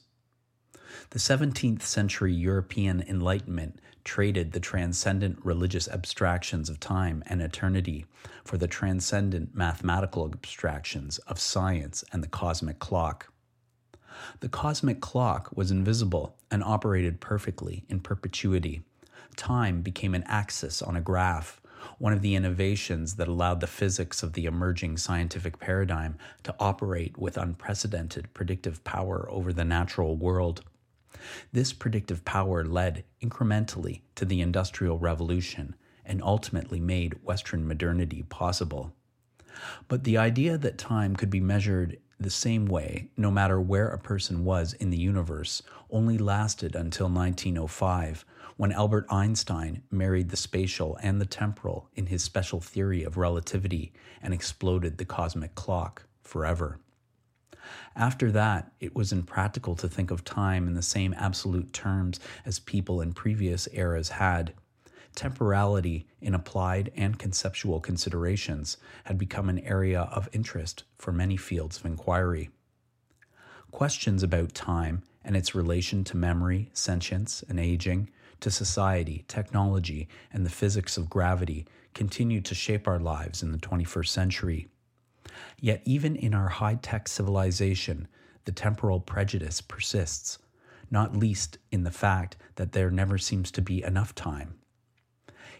The 1.10 1.20
17th 1.20 1.82
century 1.82 2.34
European 2.34 3.04
Enlightenment 3.08 3.80
traded 4.04 4.52
the 4.52 4.60
transcendent 4.60 5.40
religious 5.44 5.88
abstractions 5.88 6.70
of 6.70 6.80
time 6.80 7.24
and 7.28 7.42
eternity 7.42 8.06
for 8.44 8.58
the 8.58 8.68
transcendent 8.68 9.56
mathematical 9.56 10.26
abstractions 10.26 11.20
of 11.20 11.40
science 11.40 12.04
and 12.12 12.24
the 12.24 12.28
cosmic 12.28 12.80
clock. 12.80 13.32
The 14.42 14.50
cosmic 14.50 15.02
clock 15.02 15.50
was 15.56 15.72
invisible 15.72 16.36
and 16.52 16.64
operated 16.64 17.20
perfectly 17.20 17.86
in 17.90 18.00
perpetuity. 18.00 18.84
Time 19.36 19.82
became 19.82 20.14
an 20.14 20.24
axis 20.28 20.82
on 20.82 20.96
a 20.96 21.02
graph, 21.02 21.62
one 21.98 22.14
of 22.14 22.22
the 22.22 22.36
innovations 22.36 23.16
that 23.16 23.28
allowed 23.28 23.60
the 23.60 23.68
physics 23.68 24.24
of 24.24 24.34
the 24.34 24.46
emerging 24.46 24.98
scientific 24.98 25.60
paradigm 25.60 26.18
to 26.44 26.56
operate 26.60 27.18
with 27.18 27.38
unprecedented 27.38 28.34
predictive 28.34 28.84
power 28.84 29.28
over 29.30 29.52
the 29.52 29.66
natural 29.66 30.16
world. 30.16 30.64
This 31.52 31.74
predictive 31.74 32.26
power 32.26 32.64
led 32.64 33.04
incrementally 33.22 34.02
to 34.16 34.26
the 34.26 34.42
Industrial 34.42 34.98
Revolution 34.98 35.76
and 36.06 36.22
ultimately 36.22 36.80
made 36.80 37.24
Western 37.24 37.68
modernity 37.68 38.24
possible. 38.24 38.94
But 39.88 40.04
the 40.04 40.18
idea 40.18 40.58
that 40.58 40.78
time 40.78 41.16
could 41.16 41.30
be 41.30 41.40
measured 41.40 41.98
the 42.20 42.30
same 42.30 42.66
way, 42.66 43.10
no 43.18 43.30
matter 43.30 43.60
where 43.60 43.90
a 43.90 44.00
person 44.00 44.46
was 44.46 44.74
in 44.74 44.90
the 44.90 44.98
universe, 44.98 45.62
only 45.90 46.18
lasted 46.18 46.76
until 46.76 47.08
1905, 47.08 48.26
when 48.58 48.72
Albert 48.72 49.06
Einstein 49.10 49.84
married 49.92 50.30
the 50.30 50.38
spatial 50.38 50.98
and 51.02 51.20
the 51.20 51.26
temporal 51.26 51.90
in 51.96 52.08
his 52.08 52.24
special 52.24 52.60
theory 52.60 53.04
of 53.04 53.18
relativity 53.18 53.94
and 54.22 54.34
exploded 54.34 54.98
the 54.98 55.06
cosmic 55.06 55.56
clock 55.56 56.06
forever. 56.22 56.80
After 57.96 58.32
that, 58.32 58.72
it 58.80 58.96
was 58.96 59.12
impractical 59.12 59.76
to 59.76 59.88
think 59.88 60.12
of 60.12 60.24
time 60.24 60.68
in 60.68 60.74
the 60.74 60.82
same 60.82 61.14
absolute 61.18 61.74
terms 61.74 62.20
as 62.46 62.60
people 62.60 63.02
in 63.02 63.14
previous 63.14 63.68
eras 63.72 64.10
had. 64.10 64.54
Temporality 65.16 66.08
in 66.22 66.34
applied 66.34 66.92
and 66.96 67.20
conceptual 67.20 67.80
considerations 67.80 68.78
had 69.04 69.18
become 69.18 69.48
an 69.48 69.60
area 69.60 70.02
of 70.02 70.30
interest 70.34 70.84
for 70.98 71.12
many 71.12 71.38
fields 71.38 71.78
of 71.78 71.86
inquiry. 71.86 72.50
Questions 73.72 74.24
about 74.24 74.54
time 74.54 75.04
and 75.24 75.38
its 75.38 75.56
relation 75.56 76.04
to 76.04 76.18
memory, 76.18 76.70
sentience, 76.74 77.44
and 77.48 77.60
aging, 77.60 78.10
to 78.40 78.52
society, 78.52 79.24
technology, 79.28 80.08
and 80.32 80.46
the 80.46 80.50
physics 80.50 80.98
of 80.98 81.10
gravity 81.10 81.66
continue 81.94 82.42
to 82.42 82.56
shape 82.56 82.88
our 82.88 83.00
lives 83.00 83.42
in 83.42 83.52
the 83.52 83.58
21st 83.58 84.08
century. 84.08 84.68
Yet, 85.60 85.82
even 85.86 86.16
in 86.16 86.34
our 86.34 86.50
high 86.50 86.76
tech 86.76 87.08
civilization, 87.08 88.08
the 88.46 88.52
temporal 88.52 89.00
prejudice 89.00 89.62
persists, 89.62 90.38
not 90.92 91.16
least 91.16 91.58
in 91.72 91.84
the 91.84 91.92
fact 91.92 92.38
that 92.56 92.74
there 92.74 92.92
never 92.92 93.18
seems 93.18 93.52
to 93.52 93.62
be 93.62 93.84
enough 93.84 94.14
time. 94.14 94.56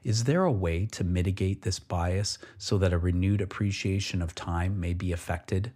Is 0.04 0.26
there 0.26 0.44
a 0.44 0.52
way 0.52 0.86
to 0.88 1.04
mitigate 1.04 1.62
this 1.62 1.80
bias 1.80 2.38
so 2.58 2.78
that 2.78 2.94
a 2.94 2.98
renewed 2.98 3.40
appreciation 3.40 4.22
of 4.22 4.36
time 4.36 4.80
may 4.80 4.94
be 4.94 5.14
affected? 5.14 5.72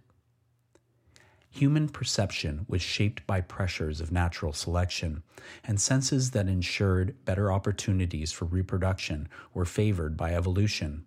Human 1.50 1.88
perception 1.88 2.66
was 2.68 2.82
shaped 2.82 3.26
by 3.26 3.40
pressures 3.40 4.00
of 4.00 4.12
natural 4.12 4.52
selection, 4.52 5.22
and 5.64 5.80
senses 5.80 6.32
that 6.32 6.46
ensured 6.46 7.24
better 7.24 7.50
opportunities 7.50 8.30
for 8.30 8.44
reproduction 8.44 9.28
were 9.54 9.64
favored 9.64 10.16
by 10.16 10.34
evolution. 10.34 11.06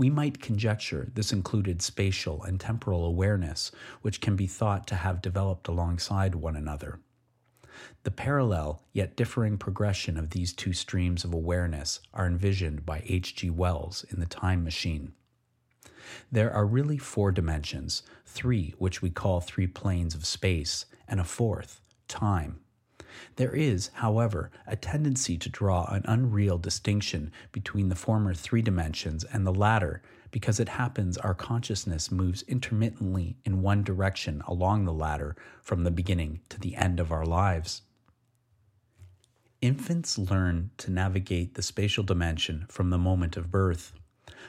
We 0.00 0.08
might 0.08 0.40
conjecture 0.40 1.10
this 1.12 1.30
included 1.30 1.82
spatial 1.82 2.42
and 2.44 2.58
temporal 2.58 3.04
awareness, 3.04 3.70
which 4.00 4.22
can 4.22 4.34
be 4.34 4.46
thought 4.46 4.86
to 4.86 4.94
have 4.94 5.20
developed 5.20 5.68
alongside 5.68 6.34
one 6.34 6.56
another. 6.56 7.00
The 8.04 8.10
parallel 8.10 8.82
yet 8.94 9.14
differing 9.14 9.58
progression 9.58 10.16
of 10.16 10.30
these 10.30 10.54
two 10.54 10.72
streams 10.72 11.22
of 11.22 11.34
awareness 11.34 12.00
are 12.14 12.26
envisioned 12.26 12.86
by 12.86 13.02
H.G. 13.04 13.50
Wells 13.50 14.06
in 14.08 14.20
The 14.20 14.24
Time 14.24 14.64
Machine. 14.64 15.12
There 16.32 16.50
are 16.50 16.64
really 16.64 16.96
four 16.96 17.30
dimensions, 17.30 18.02
three 18.24 18.72
which 18.78 19.02
we 19.02 19.10
call 19.10 19.42
three 19.42 19.66
planes 19.66 20.14
of 20.14 20.24
space, 20.24 20.86
and 21.06 21.20
a 21.20 21.24
fourth, 21.24 21.82
time. 22.08 22.60
There 23.36 23.54
is, 23.54 23.90
however, 23.94 24.50
a 24.66 24.76
tendency 24.76 25.36
to 25.38 25.48
draw 25.48 25.86
an 25.86 26.02
unreal 26.06 26.58
distinction 26.58 27.32
between 27.52 27.88
the 27.88 27.94
former 27.94 28.34
three 28.34 28.62
dimensions 28.62 29.24
and 29.24 29.46
the 29.46 29.54
latter 29.54 30.02
because 30.30 30.60
it 30.60 30.68
happens 30.68 31.18
our 31.18 31.34
consciousness 31.34 32.10
moves 32.10 32.42
intermittently 32.42 33.36
in 33.44 33.62
one 33.62 33.82
direction 33.82 34.42
along 34.46 34.84
the 34.84 34.92
latter 34.92 35.34
from 35.62 35.84
the 35.84 35.90
beginning 35.90 36.40
to 36.48 36.60
the 36.60 36.76
end 36.76 37.00
of 37.00 37.10
our 37.10 37.26
lives. 37.26 37.82
Infants 39.60 40.16
learn 40.16 40.70
to 40.78 40.90
navigate 40.90 41.54
the 41.54 41.62
spatial 41.62 42.02
dimension 42.02 42.64
from 42.68 42.90
the 42.90 42.98
moment 42.98 43.36
of 43.36 43.50
birth. 43.50 43.92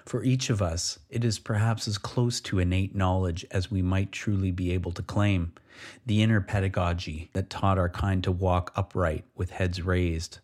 For 0.06 0.23
each 0.23 0.49
of 0.49 0.62
us, 0.62 0.99
it 1.10 1.23
is 1.23 1.39
perhaps 1.39 1.88
as 1.88 1.97
close 1.97 2.41
to 2.41 2.60
innate 2.60 2.95
knowledge 2.95 3.45
as 3.51 3.71
we 3.71 3.82
might 3.82 4.12
truly 4.12 4.51
be 4.51 4.71
able 4.71 4.91
to 4.93 5.01
claim 5.01 5.54
the 6.06 6.21
inner 6.21 6.41
pedagogy 6.41 7.30
that 7.34 7.49
taught 7.49 7.77
our 7.77 7.89
kind 7.89 8.23
to 8.23 8.32
walk 8.32 8.71
upright 8.75 9.25
with 9.36 9.51
heads 9.51 9.82
raised 9.82 10.39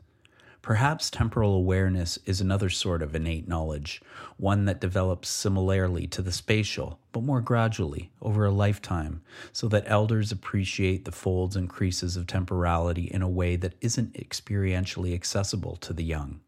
Perhaps 0.67 1.09
temporal 1.09 1.55
awareness 1.55 2.19
is 2.25 2.41
another 2.41 2.69
sort 2.69 3.01
of 3.01 3.15
innate 3.15 3.47
knowledge, 3.47 4.01
one 4.35 4.65
that 4.65 4.81
develops 4.81 5.29
similarly 5.29 6.07
to 6.07 6.21
the 6.21 6.33
spatial, 6.33 6.99
but 7.13 7.23
more 7.23 7.39
gradually 7.39 8.11
over 8.21 8.43
a 8.43 8.51
lifetime, 8.51 9.21
so 9.53 9.69
that 9.69 9.85
elders 9.87 10.29
appreciate 10.29 11.05
the 11.05 11.11
folds 11.13 11.55
and 11.55 11.69
creases 11.69 12.17
of 12.17 12.27
temporality 12.27 13.05
in 13.05 13.21
a 13.21 13.29
way 13.29 13.55
that 13.55 13.75
isn't 13.79 14.13
experientially 14.15 15.13
accessible 15.13 15.77
to 15.77 15.93
the 15.93 16.03
young. 16.03 16.41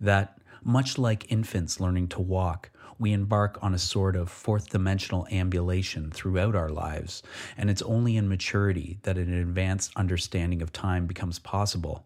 That, 0.00 0.40
much 0.66 0.98
like 0.98 1.30
infants 1.30 1.78
learning 1.78 2.08
to 2.08 2.20
walk, 2.20 2.70
we 2.98 3.12
embark 3.12 3.56
on 3.62 3.72
a 3.72 3.78
sort 3.78 4.16
of 4.16 4.28
fourth 4.28 4.68
dimensional 4.68 5.24
ambulation 5.30 6.10
throughout 6.10 6.56
our 6.56 6.70
lives, 6.70 7.22
and 7.56 7.70
it's 7.70 7.82
only 7.82 8.16
in 8.16 8.28
maturity 8.28 8.98
that 9.02 9.16
an 9.16 9.32
advanced 9.32 9.92
understanding 9.94 10.60
of 10.60 10.72
time 10.72 11.06
becomes 11.06 11.38
possible. 11.38 12.04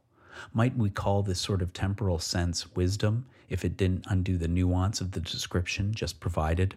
Might 0.52 0.76
we 0.76 0.90
call 0.90 1.22
this 1.22 1.40
sort 1.40 1.62
of 1.62 1.72
temporal 1.72 2.18
sense 2.18 2.74
wisdom 2.76 3.24
if 3.48 3.64
it 3.64 3.78
didn't 3.78 4.04
undo 4.10 4.36
the 4.36 4.46
nuance 4.46 5.00
of 5.00 5.12
the 5.12 5.20
description 5.20 5.94
just 5.94 6.20
provided? 6.20 6.74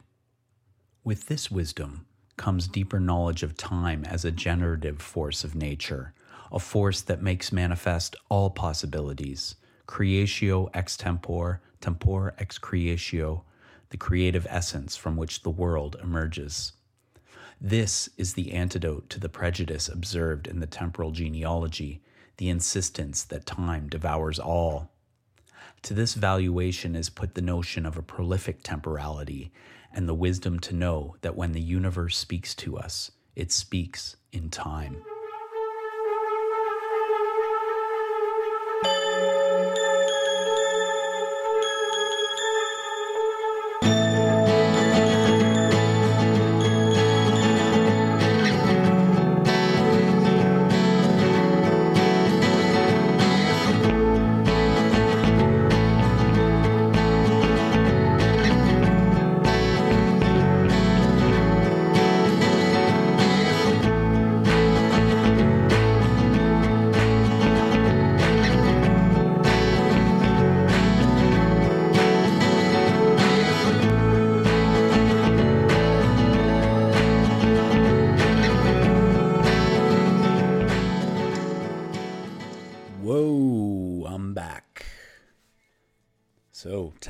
With 1.04 1.28
this 1.28 1.52
wisdom 1.52 2.06
comes 2.38 2.70
deeper 2.70 3.02
knowledge 3.02 3.44
of 3.44 3.58
time 3.58 4.06
as 4.06 4.24
a 4.24 4.32
generative 4.32 5.02
force 5.02 5.44
of 5.44 5.54
nature, 5.54 6.14
a 6.50 6.60
force 6.60 7.02
that 7.02 7.22
makes 7.22 7.52
manifest 7.52 8.16
all 8.30 8.50
possibilities, 8.50 9.56
creatio 9.86 10.70
ex 10.74 10.96
tempore, 10.96 11.62
tempore 11.84 12.34
ex 12.40 12.58
creatio, 12.58 13.42
the 13.90 13.98
creative 13.98 14.48
essence 14.50 14.96
from 14.96 15.18
which 15.18 15.44
the 15.44 15.50
world 15.50 15.98
emerges. 16.02 16.72
This 17.60 18.08
is 18.18 18.36
the 18.36 18.54
antidote 18.54 19.10
to 19.10 19.20
the 19.20 19.28
prejudice 19.28 19.90
observed 19.90 20.48
in 20.48 20.62
the 20.62 20.66
temporal 20.66 21.12
genealogy 21.12 22.02
the 22.38 22.48
insistence 22.48 23.24
that 23.26 23.46
time 23.46 23.90
devours 23.90 24.40
all. 24.40 24.92
To 25.82 25.94
this 25.94 26.14
valuation 26.14 26.96
is 26.96 27.10
put 27.10 27.36
the 27.36 27.42
notion 27.42 27.86
of 27.86 27.98
a 27.98 28.02
prolific 28.02 28.64
temporality 28.64 29.52
and 29.92 30.08
the 30.08 30.14
wisdom 30.14 30.60
to 30.62 30.74
know 30.74 31.18
that 31.20 31.36
when 31.36 31.52
the 31.52 31.62
universe 31.62 32.18
speaks 32.18 32.56
to 32.56 32.78
us, 32.78 33.12
it 33.36 33.52
speaks 33.52 34.16
in 34.32 34.50
time. 34.50 35.04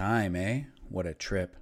Time, 0.04 0.36
eh? 0.36 0.64
What 0.90 1.06
a 1.06 1.14
trip. 1.14 1.56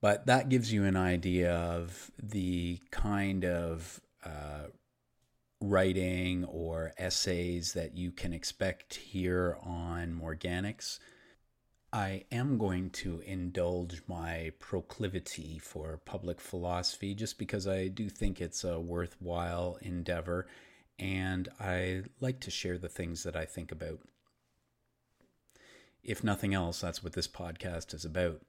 But 0.00 0.24
that 0.24 0.48
gives 0.48 0.72
you 0.72 0.84
an 0.84 0.96
idea 0.96 1.52
of 1.52 2.10
the 2.22 2.80
kind 2.90 3.44
of 3.44 4.00
uh, 4.24 4.68
writing 5.60 6.44
or 6.46 6.92
essays 6.96 7.74
that 7.74 7.98
you 7.98 8.12
can 8.12 8.32
expect 8.32 8.94
here 8.94 9.58
on 9.62 10.18
Morganics. 10.18 11.00
I 11.92 12.24
am 12.32 12.56
going 12.56 12.88
to 13.02 13.20
indulge 13.26 14.00
my 14.08 14.52
proclivity 14.58 15.58
for 15.58 16.00
public 16.06 16.40
philosophy 16.40 17.14
just 17.14 17.38
because 17.38 17.68
I 17.68 17.88
do 17.88 18.08
think 18.08 18.40
it's 18.40 18.64
a 18.64 18.80
worthwhile 18.80 19.76
endeavor 19.82 20.46
and 20.98 21.46
I 21.60 22.04
like 22.20 22.40
to 22.40 22.50
share 22.50 22.78
the 22.78 22.88
things 22.88 23.22
that 23.24 23.36
I 23.36 23.44
think 23.44 23.70
about. 23.70 23.98
If 26.04 26.22
nothing 26.22 26.54
else, 26.54 26.80
that's 26.80 27.02
what 27.02 27.14
this 27.14 27.28
podcast 27.28 27.94
is 27.94 28.04
about. 28.04 28.40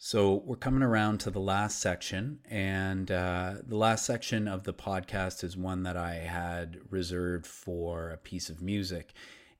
So, 0.00 0.42
we're 0.46 0.54
coming 0.54 0.84
around 0.84 1.18
to 1.20 1.30
the 1.30 1.40
last 1.40 1.80
section, 1.80 2.38
and 2.48 3.10
uh, 3.10 3.54
the 3.66 3.76
last 3.76 4.06
section 4.06 4.46
of 4.46 4.62
the 4.62 4.72
podcast 4.72 5.42
is 5.42 5.56
one 5.56 5.82
that 5.82 5.96
I 5.96 6.14
had 6.14 6.78
reserved 6.88 7.46
for 7.46 8.10
a 8.10 8.16
piece 8.16 8.48
of 8.48 8.62
music. 8.62 9.12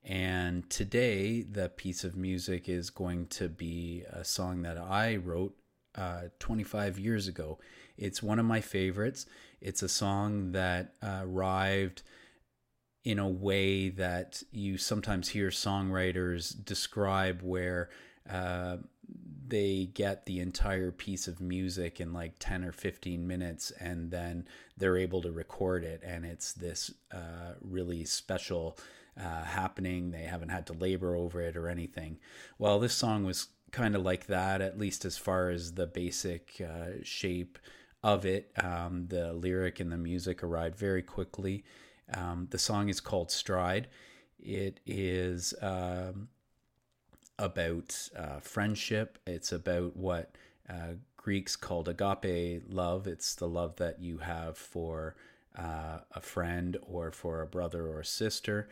And 0.04 0.70
today, 0.70 1.42
the 1.42 1.68
piece 1.68 2.04
of 2.04 2.16
music 2.16 2.68
is 2.68 2.88
going 2.88 3.26
to 3.26 3.48
be 3.48 4.04
a 4.10 4.24
song 4.24 4.62
that 4.62 4.78
I 4.78 5.16
wrote 5.16 5.56
uh, 5.96 6.28
25 6.38 7.00
years 7.00 7.26
ago. 7.26 7.58
It's 7.96 8.22
one 8.22 8.38
of 8.38 8.46
my 8.46 8.60
favorites. 8.60 9.26
It's 9.60 9.82
a 9.82 9.88
song 9.88 10.52
that 10.52 10.94
uh, 11.02 11.22
arrived 11.24 12.02
in 13.08 13.18
a 13.18 13.26
way 13.26 13.88
that 13.88 14.42
you 14.52 14.76
sometimes 14.76 15.30
hear 15.30 15.48
songwriters 15.48 16.54
describe 16.66 17.40
where 17.40 17.88
uh, 18.28 18.76
they 19.46 19.88
get 19.94 20.26
the 20.26 20.40
entire 20.40 20.90
piece 20.90 21.26
of 21.26 21.40
music 21.40 22.02
in 22.02 22.12
like 22.12 22.34
10 22.38 22.66
or 22.66 22.70
15 22.70 23.26
minutes 23.26 23.70
and 23.80 24.10
then 24.10 24.46
they're 24.76 24.98
able 24.98 25.22
to 25.22 25.32
record 25.32 25.84
it 25.84 26.02
and 26.04 26.26
it's 26.26 26.52
this 26.52 26.92
uh, 27.10 27.54
really 27.62 28.04
special 28.04 28.78
uh, 29.18 29.42
happening. 29.42 30.10
They 30.10 30.24
haven't 30.24 30.50
had 30.50 30.66
to 30.66 30.74
labor 30.74 31.16
over 31.16 31.40
it 31.40 31.56
or 31.56 31.70
anything. 31.70 32.18
Well 32.58 32.78
this 32.78 32.92
song 32.92 33.24
was 33.24 33.46
kind 33.70 33.96
of 33.96 34.02
like 34.02 34.26
that 34.26 34.60
at 34.60 34.78
least 34.78 35.06
as 35.06 35.16
far 35.16 35.48
as 35.48 35.72
the 35.72 35.86
basic 35.86 36.60
uh, 36.60 37.02
shape 37.02 37.58
of 38.02 38.26
it. 38.26 38.52
Um, 38.62 39.06
the 39.08 39.32
lyric 39.32 39.80
and 39.80 39.90
the 39.90 39.96
music 39.96 40.42
arrived 40.42 40.76
very 40.76 41.02
quickly 41.02 41.64
um, 42.14 42.48
the 42.50 42.58
song 42.58 42.88
is 42.88 43.00
called 43.00 43.30
Stride. 43.30 43.88
It 44.38 44.80
is 44.86 45.54
um, 45.60 46.28
about 47.38 48.08
uh, 48.16 48.40
friendship. 48.40 49.18
It's 49.26 49.52
about 49.52 49.96
what 49.96 50.34
uh, 50.68 50.94
Greeks 51.16 51.56
called 51.56 51.88
agape 51.88 52.62
love. 52.68 53.06
It's 53.06 53.34
the 53.34 53.48
love 53.48 53.76
that 53.76 54.00
you 54.00 54.18
have 54.18 54.56
for 54.56 55.16
uh, 55.58 55.98
a 56.12 56.20
friend 56.20 56.76
or 56.82 57.10
for 57.10 57.42
a 57.42 57.46
brother 57.46 57.86
or 57.86 58.00
a 58.00 58.04
sister. 58.04 58.68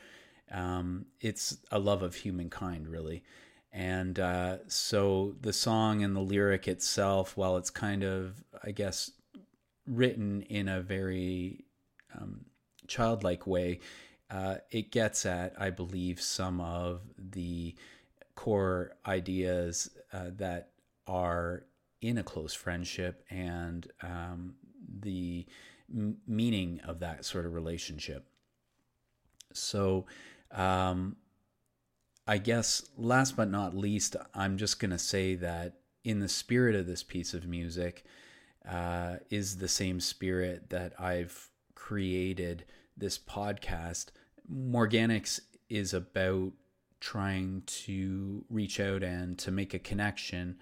Um, 0.51 1.07
it's 1.21 1.59
a 1.71 1.79
love 1.79 2.03
of 2.03 2.15
humankind, 2.15 2.89
really. 2.89 3.25
And 3.73 4.19
uh, 4.19 4.59
so 4.69 5.35
the 5.41 5.53
song 5.53 6.03
and 6.03 6.17
the 6.17 6.21
lyric 6.21 6.67
itself, 6.67 7.37
while 7.37 7.57
it's 7.57 7.71
kind 7.71 8.05
of, 8.05 8.45
I 8.65 8.71
guess, 8.71 9.11
written 9.87 10.43
in 10.43 10.69
a 10.69 10.81
very 10.81 11.65
um, 12.17 12.47
childlike 12.89 13.47
way, 13.47 13.81
uh, 14.31 14.57
it 14.71 14.91
gets 14.91 15.25
at, 15.27 15.55
I 15.59 15.71
believe, 15.71 16.21
some 16.21 16.61
of 16.61 17.01
the 17.19 17.75
core 18.35 18.97
ideas 19.07 19.91
uh, 20.13 20.31
that 20.37 20.71
are 21.07 21.65
in 22.01 22.19
a 22.19 22.23
close 22.23 22.55
friendship 22.55 23.25
and 23.31 23.91
um, 24.03 24.55
the 25.01 25.47
m- 25.93 26.19
meaning 26.27 26.81
of 26.85 27.01
that 27.01 27.25
sort 27.25 27.47
of 27.47 27.55
relationship. 27.55 28.27
So, 29.53 30.07
um, 30.51 31.17
I 32.27 32.39
guess 32.39 32.83
last 32.97 33.37
but 33.37 33.49
not 33.51 33.77
least, 33.77 34.17
I'm 34.35 34.59
just 34.59 34.81
going 34.81 34.91
to 34.91 34.99
say 34.99 35.37
that 35.37 35.75
in 36.03 36.21
the 36.21 36.29
spirit 36.29 36.75
of 36.75 36.87
this 36.87 37.03
piece 37.03 37.35
of 37.35 37.47
music 37.47 38.05
uh, 38.69 39.17
is 39.31 39.57
the 39.57 39.69
same 39.69 40.01
spirit 40.01 40.71
that 40.71 41.01
I've 41.01 41.49
created 41.77 42.65
this 42.97 43.17
podcast, 43.17 44.07
Morganics 44.53 45.39
is 45.69 45.95
about 45.95 46.51
trying 46.99 47.63
to 47.67 48.45
reach 48.51 48.81
out 48.81 49.05
and 49.05 49.39
to 49.39 49.53
make 49.53 49.75
a 49.75 49.79
connection 49.79 50.57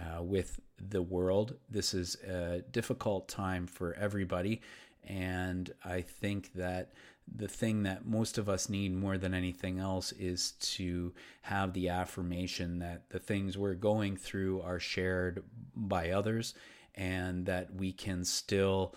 uh, 0.00 0.22
with 0.22 0.60
the 0.78 1.02
world. 1.02 1.56
This 1.68 1.92
is 1.92 2.14
a 2.22 2.62
difficult 2.70 3.28
time 3.28 3.66
for 3.66 3.92
everybody. 3.94 4.62
And 5.04 5.70
I 5.84 6.00
think 6.00 6.54
that 6.54 6.92
the 7.32 7.48
thing 7.48 7.82
that 7.82 8.06
most 8.06 8.38
of 8.38 8.48
us 8.48 8.68
need 8.68 8.94
more 8.94 9.18
than 9.18 9.34
anything 9.34 9.78
else 9.78 10.12
is 10.12 10.52
to 10.52 11.12
have 11.42 11.72
the 11.72 11.88
affirmation 11.88 12.78
that 12.78 13.10
the 13.10 13.18
things 13.18 13.58
we're 13.58 13.74
going 13.74 14.16
through 14.16 14.62
are 14.62 14.80
shared 14.80 15.42
by 15.74 16.10
others 16.10 16.54
and 16.94 17.46
that 17.46 17.74
we 17.74 17.92
can 17.92 18.24
still 18.24 18.94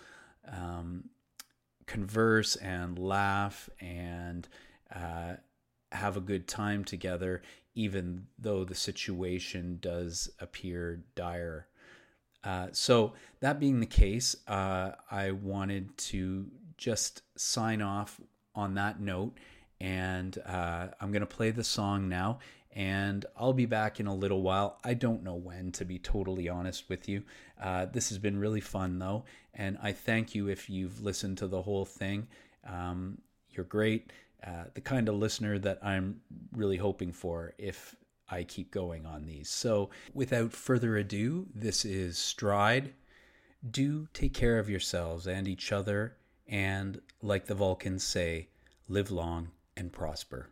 um, 0.50 1.04
converse 1.86 2.56
and 2.56 2.98
laugh 2.98 3.68
and 3.80 4.48
uh, 4.94 5.34
have 5.92 6.16
a 6.16 6.20
good 6.20 6.46
time 6.48 6.84
together, 6.84 7.42
even 7.74 8.26
though 8.38 8.64
the 8.64 8.74
situation 8.74 9.78
does 9.80 10.30
appear 10.40 11.02
dire. 11.14 11.66
Uh, 12.42 12.68
so, 12.72 13.14
that 13.40 13.58
being 13.58 13.80
the 13.80 13.86
case, 13.86 14.36
uh, 14.46 14.92
I 15.10 15.30
wanted 15.30 15.96
to 15.96 16.46
just 16.76 17.22
sign 17.36 17.80
off 17.80 18.20
on 18.54 18.74
that 18.74 19.00
note. 19.00 19.34
And 19.80 20.36
uh, 20.46 20.88
I'm 21.00 21.10
going 21.10 21.20
to 21.20 21.26
play 21.26 21.50
the 21.50 21.64
song 21.64 22.08
now 22.08 22.38
and 22.74 23.24
I'll 23.36 23.52
be 23.52 23.66
back 23.66 24.00
in 24.00 24.06
a 24.06 24.14
little 24.14 24.42
while. 24.42 24.78
I 24.84 24.94
don't 24.94 25.22
know 25.22 25.36
when, 25.36 25.70
to 25.72 25.84
be 25.84 25.98
totally 25.98 26.48
honest 26.48 26.88
with 26.88 27.08
you. 27.08 27.22
Uh, 27.62 27.86
this 27.86 28.08
has 28.08 28.18
been 28.18 28.38
really 28.38 28.60
fun, 28.60 28.98
though, 28.98 29.24
and 29.54 29.78
I 29.80 29.92
thank 29.92 30.34
you 30.34 30.48
if 30.48 30.68
you've 30.68 31.00
listened 31.00 31.38
to 31.38 31.46
the 31.46 31.62
whole 31.62 31.84
thing. 31.84 32.26
Um, 32.68 33.18
you're 33.50 33.64
great, 33.64 34.12
uh, 34.44 34.64
the 34.74 34.80
kind 34.80 35.08
of 35.08 35.14
listener 35.14 35.58
that 35.60 35.78
I'm 35.82 36.20
really 36.52 36.76
hoping 36.76 37.12
for 37.12 37.54
if 37.58 37.94
I 38.28 38.42
keep 38.42 38.72
going 38.72 39.06
on 39.06 39.24
these. 39.24 39.48
So, 39.48 39.90
without 40.12 40.52
further 40.52 40.96
ado, 40.96 41.46
this 41.54 41.84
is 41.84 42.18
Stride. 42.18 42.94
Do 43.70 44.08
take 44.12 44.34
care 44.34 44.58
of 44.58 44.68
yourselves 44.68 45.26
and 45.26 45.46
each 45.46 45.70
other, 45.70 46.16
and 46.48 47.00
like 47.22 47.46
the 47.46 47.54
Vulcans 47.54 48.02
say, 48.02 48.48
live 48.88 49.10
long 49.10 49.50
and 49.76 49.92
prosper. 49.92 50.50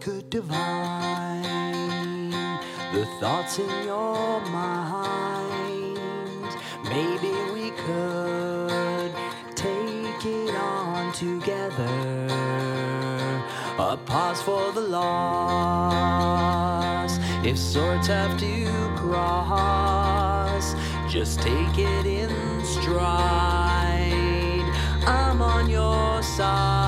Could 0.00 0.30
divine 0.30 1.42
the 2.92 3.04
thoughts 3.20 3.58
in 3.58 3.68
your 3.84 4.40
mind. 4.52 5.98
Maybe 6.84 7.32
we 7.52 7.70
could 7.72 9.12
take 9.56 10.24
it 10.24 10.54
on 10.54 11.12
together. 11.12 12.28
A 13.78 13.96
pause 14.06 14.40
for 14.42 14.70
the 14.72 14.80
loss. 14.80 15.98
If 17.44 17.58
swords 17.58 18.06
have 18.06 18.38
to 18.38 18.66
cross, 18.96 20.74
just 21.10 21.40
take 21.40 21.78
it 21.78 22.06
in 22.06 22.30
stride. 22.64 23.02
I'm 25.04 25.42
on 25.42 25.68
your 25.68 26.22
side. 26.22 26.87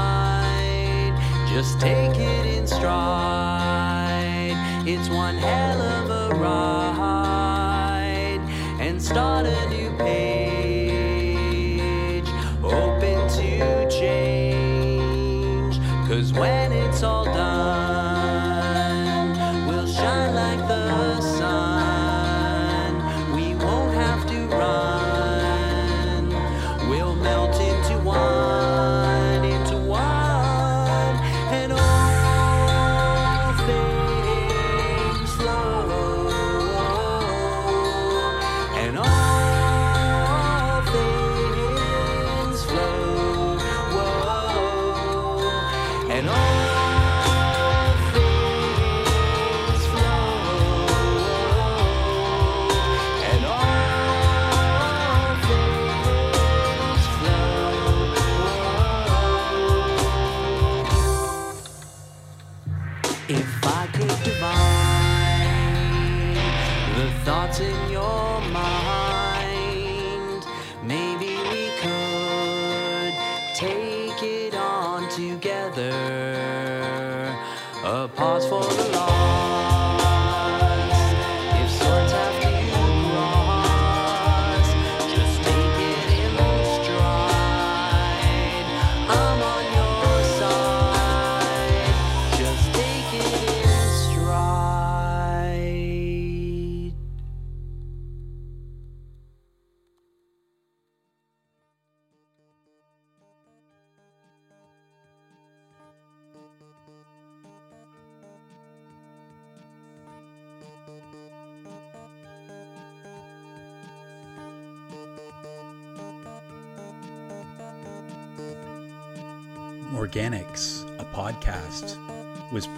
Just 1.61 1.79
take 1.79 2.17
it 2.17 2.47
in 2.57 2.67
stride. 2.67 4.57
It's 4.89 5.11
one 5.11 5.37
hell 5.37 5.83
of 5.83 6.09
a 6.09 6.35
ride. 6.35 8.41
And 8.81 9.03
start 9.03 9.45
a 9.45 9.69
new 9.69 9.80
together. 75.11 75.91
A 77.85 78.09
pause 78.09 78.47
for 78.47 78.63
the 78.63 78.93
law. 78.93 79.60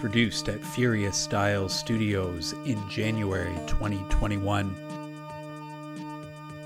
Produced 0.03 0.49
at 0.49 0.61
Furious 0.61 1.17
Styles 1.17 1.73
Studios 1.73 2.55
in 2.65 2.77
January 2.91 3.55
2021. 3.69 4.75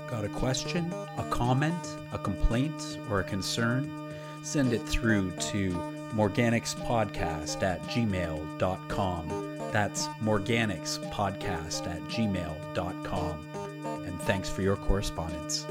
Got 0.09 0.25
a 0.25 0.29
question, 0.29 0.91
a 1.19 1.23
comment, 1.29 1.97
a 2.11 2.17
complaint, 2.17 2.97
or 3.11 3.19
a 3.19 3.23
concern? 3.23 4.11
Send 4.41 4.73
it 4.73 4.81
through 4.81 5.29
to 5.51 5.71
morganicspodcast 6.15 7.61
at 7.61 7.79
gmail.com. 7.83 9.27
That's 9.71 10.07
morganicspodcast 10.07 11.87
at 11.87 12.01
gmail.com. 12.05 13.47
And 14.03 14.19
thanks 14.21 14.49
for 14.49 14.63
your 14.63 14.77
correspondence. 14.77 15.67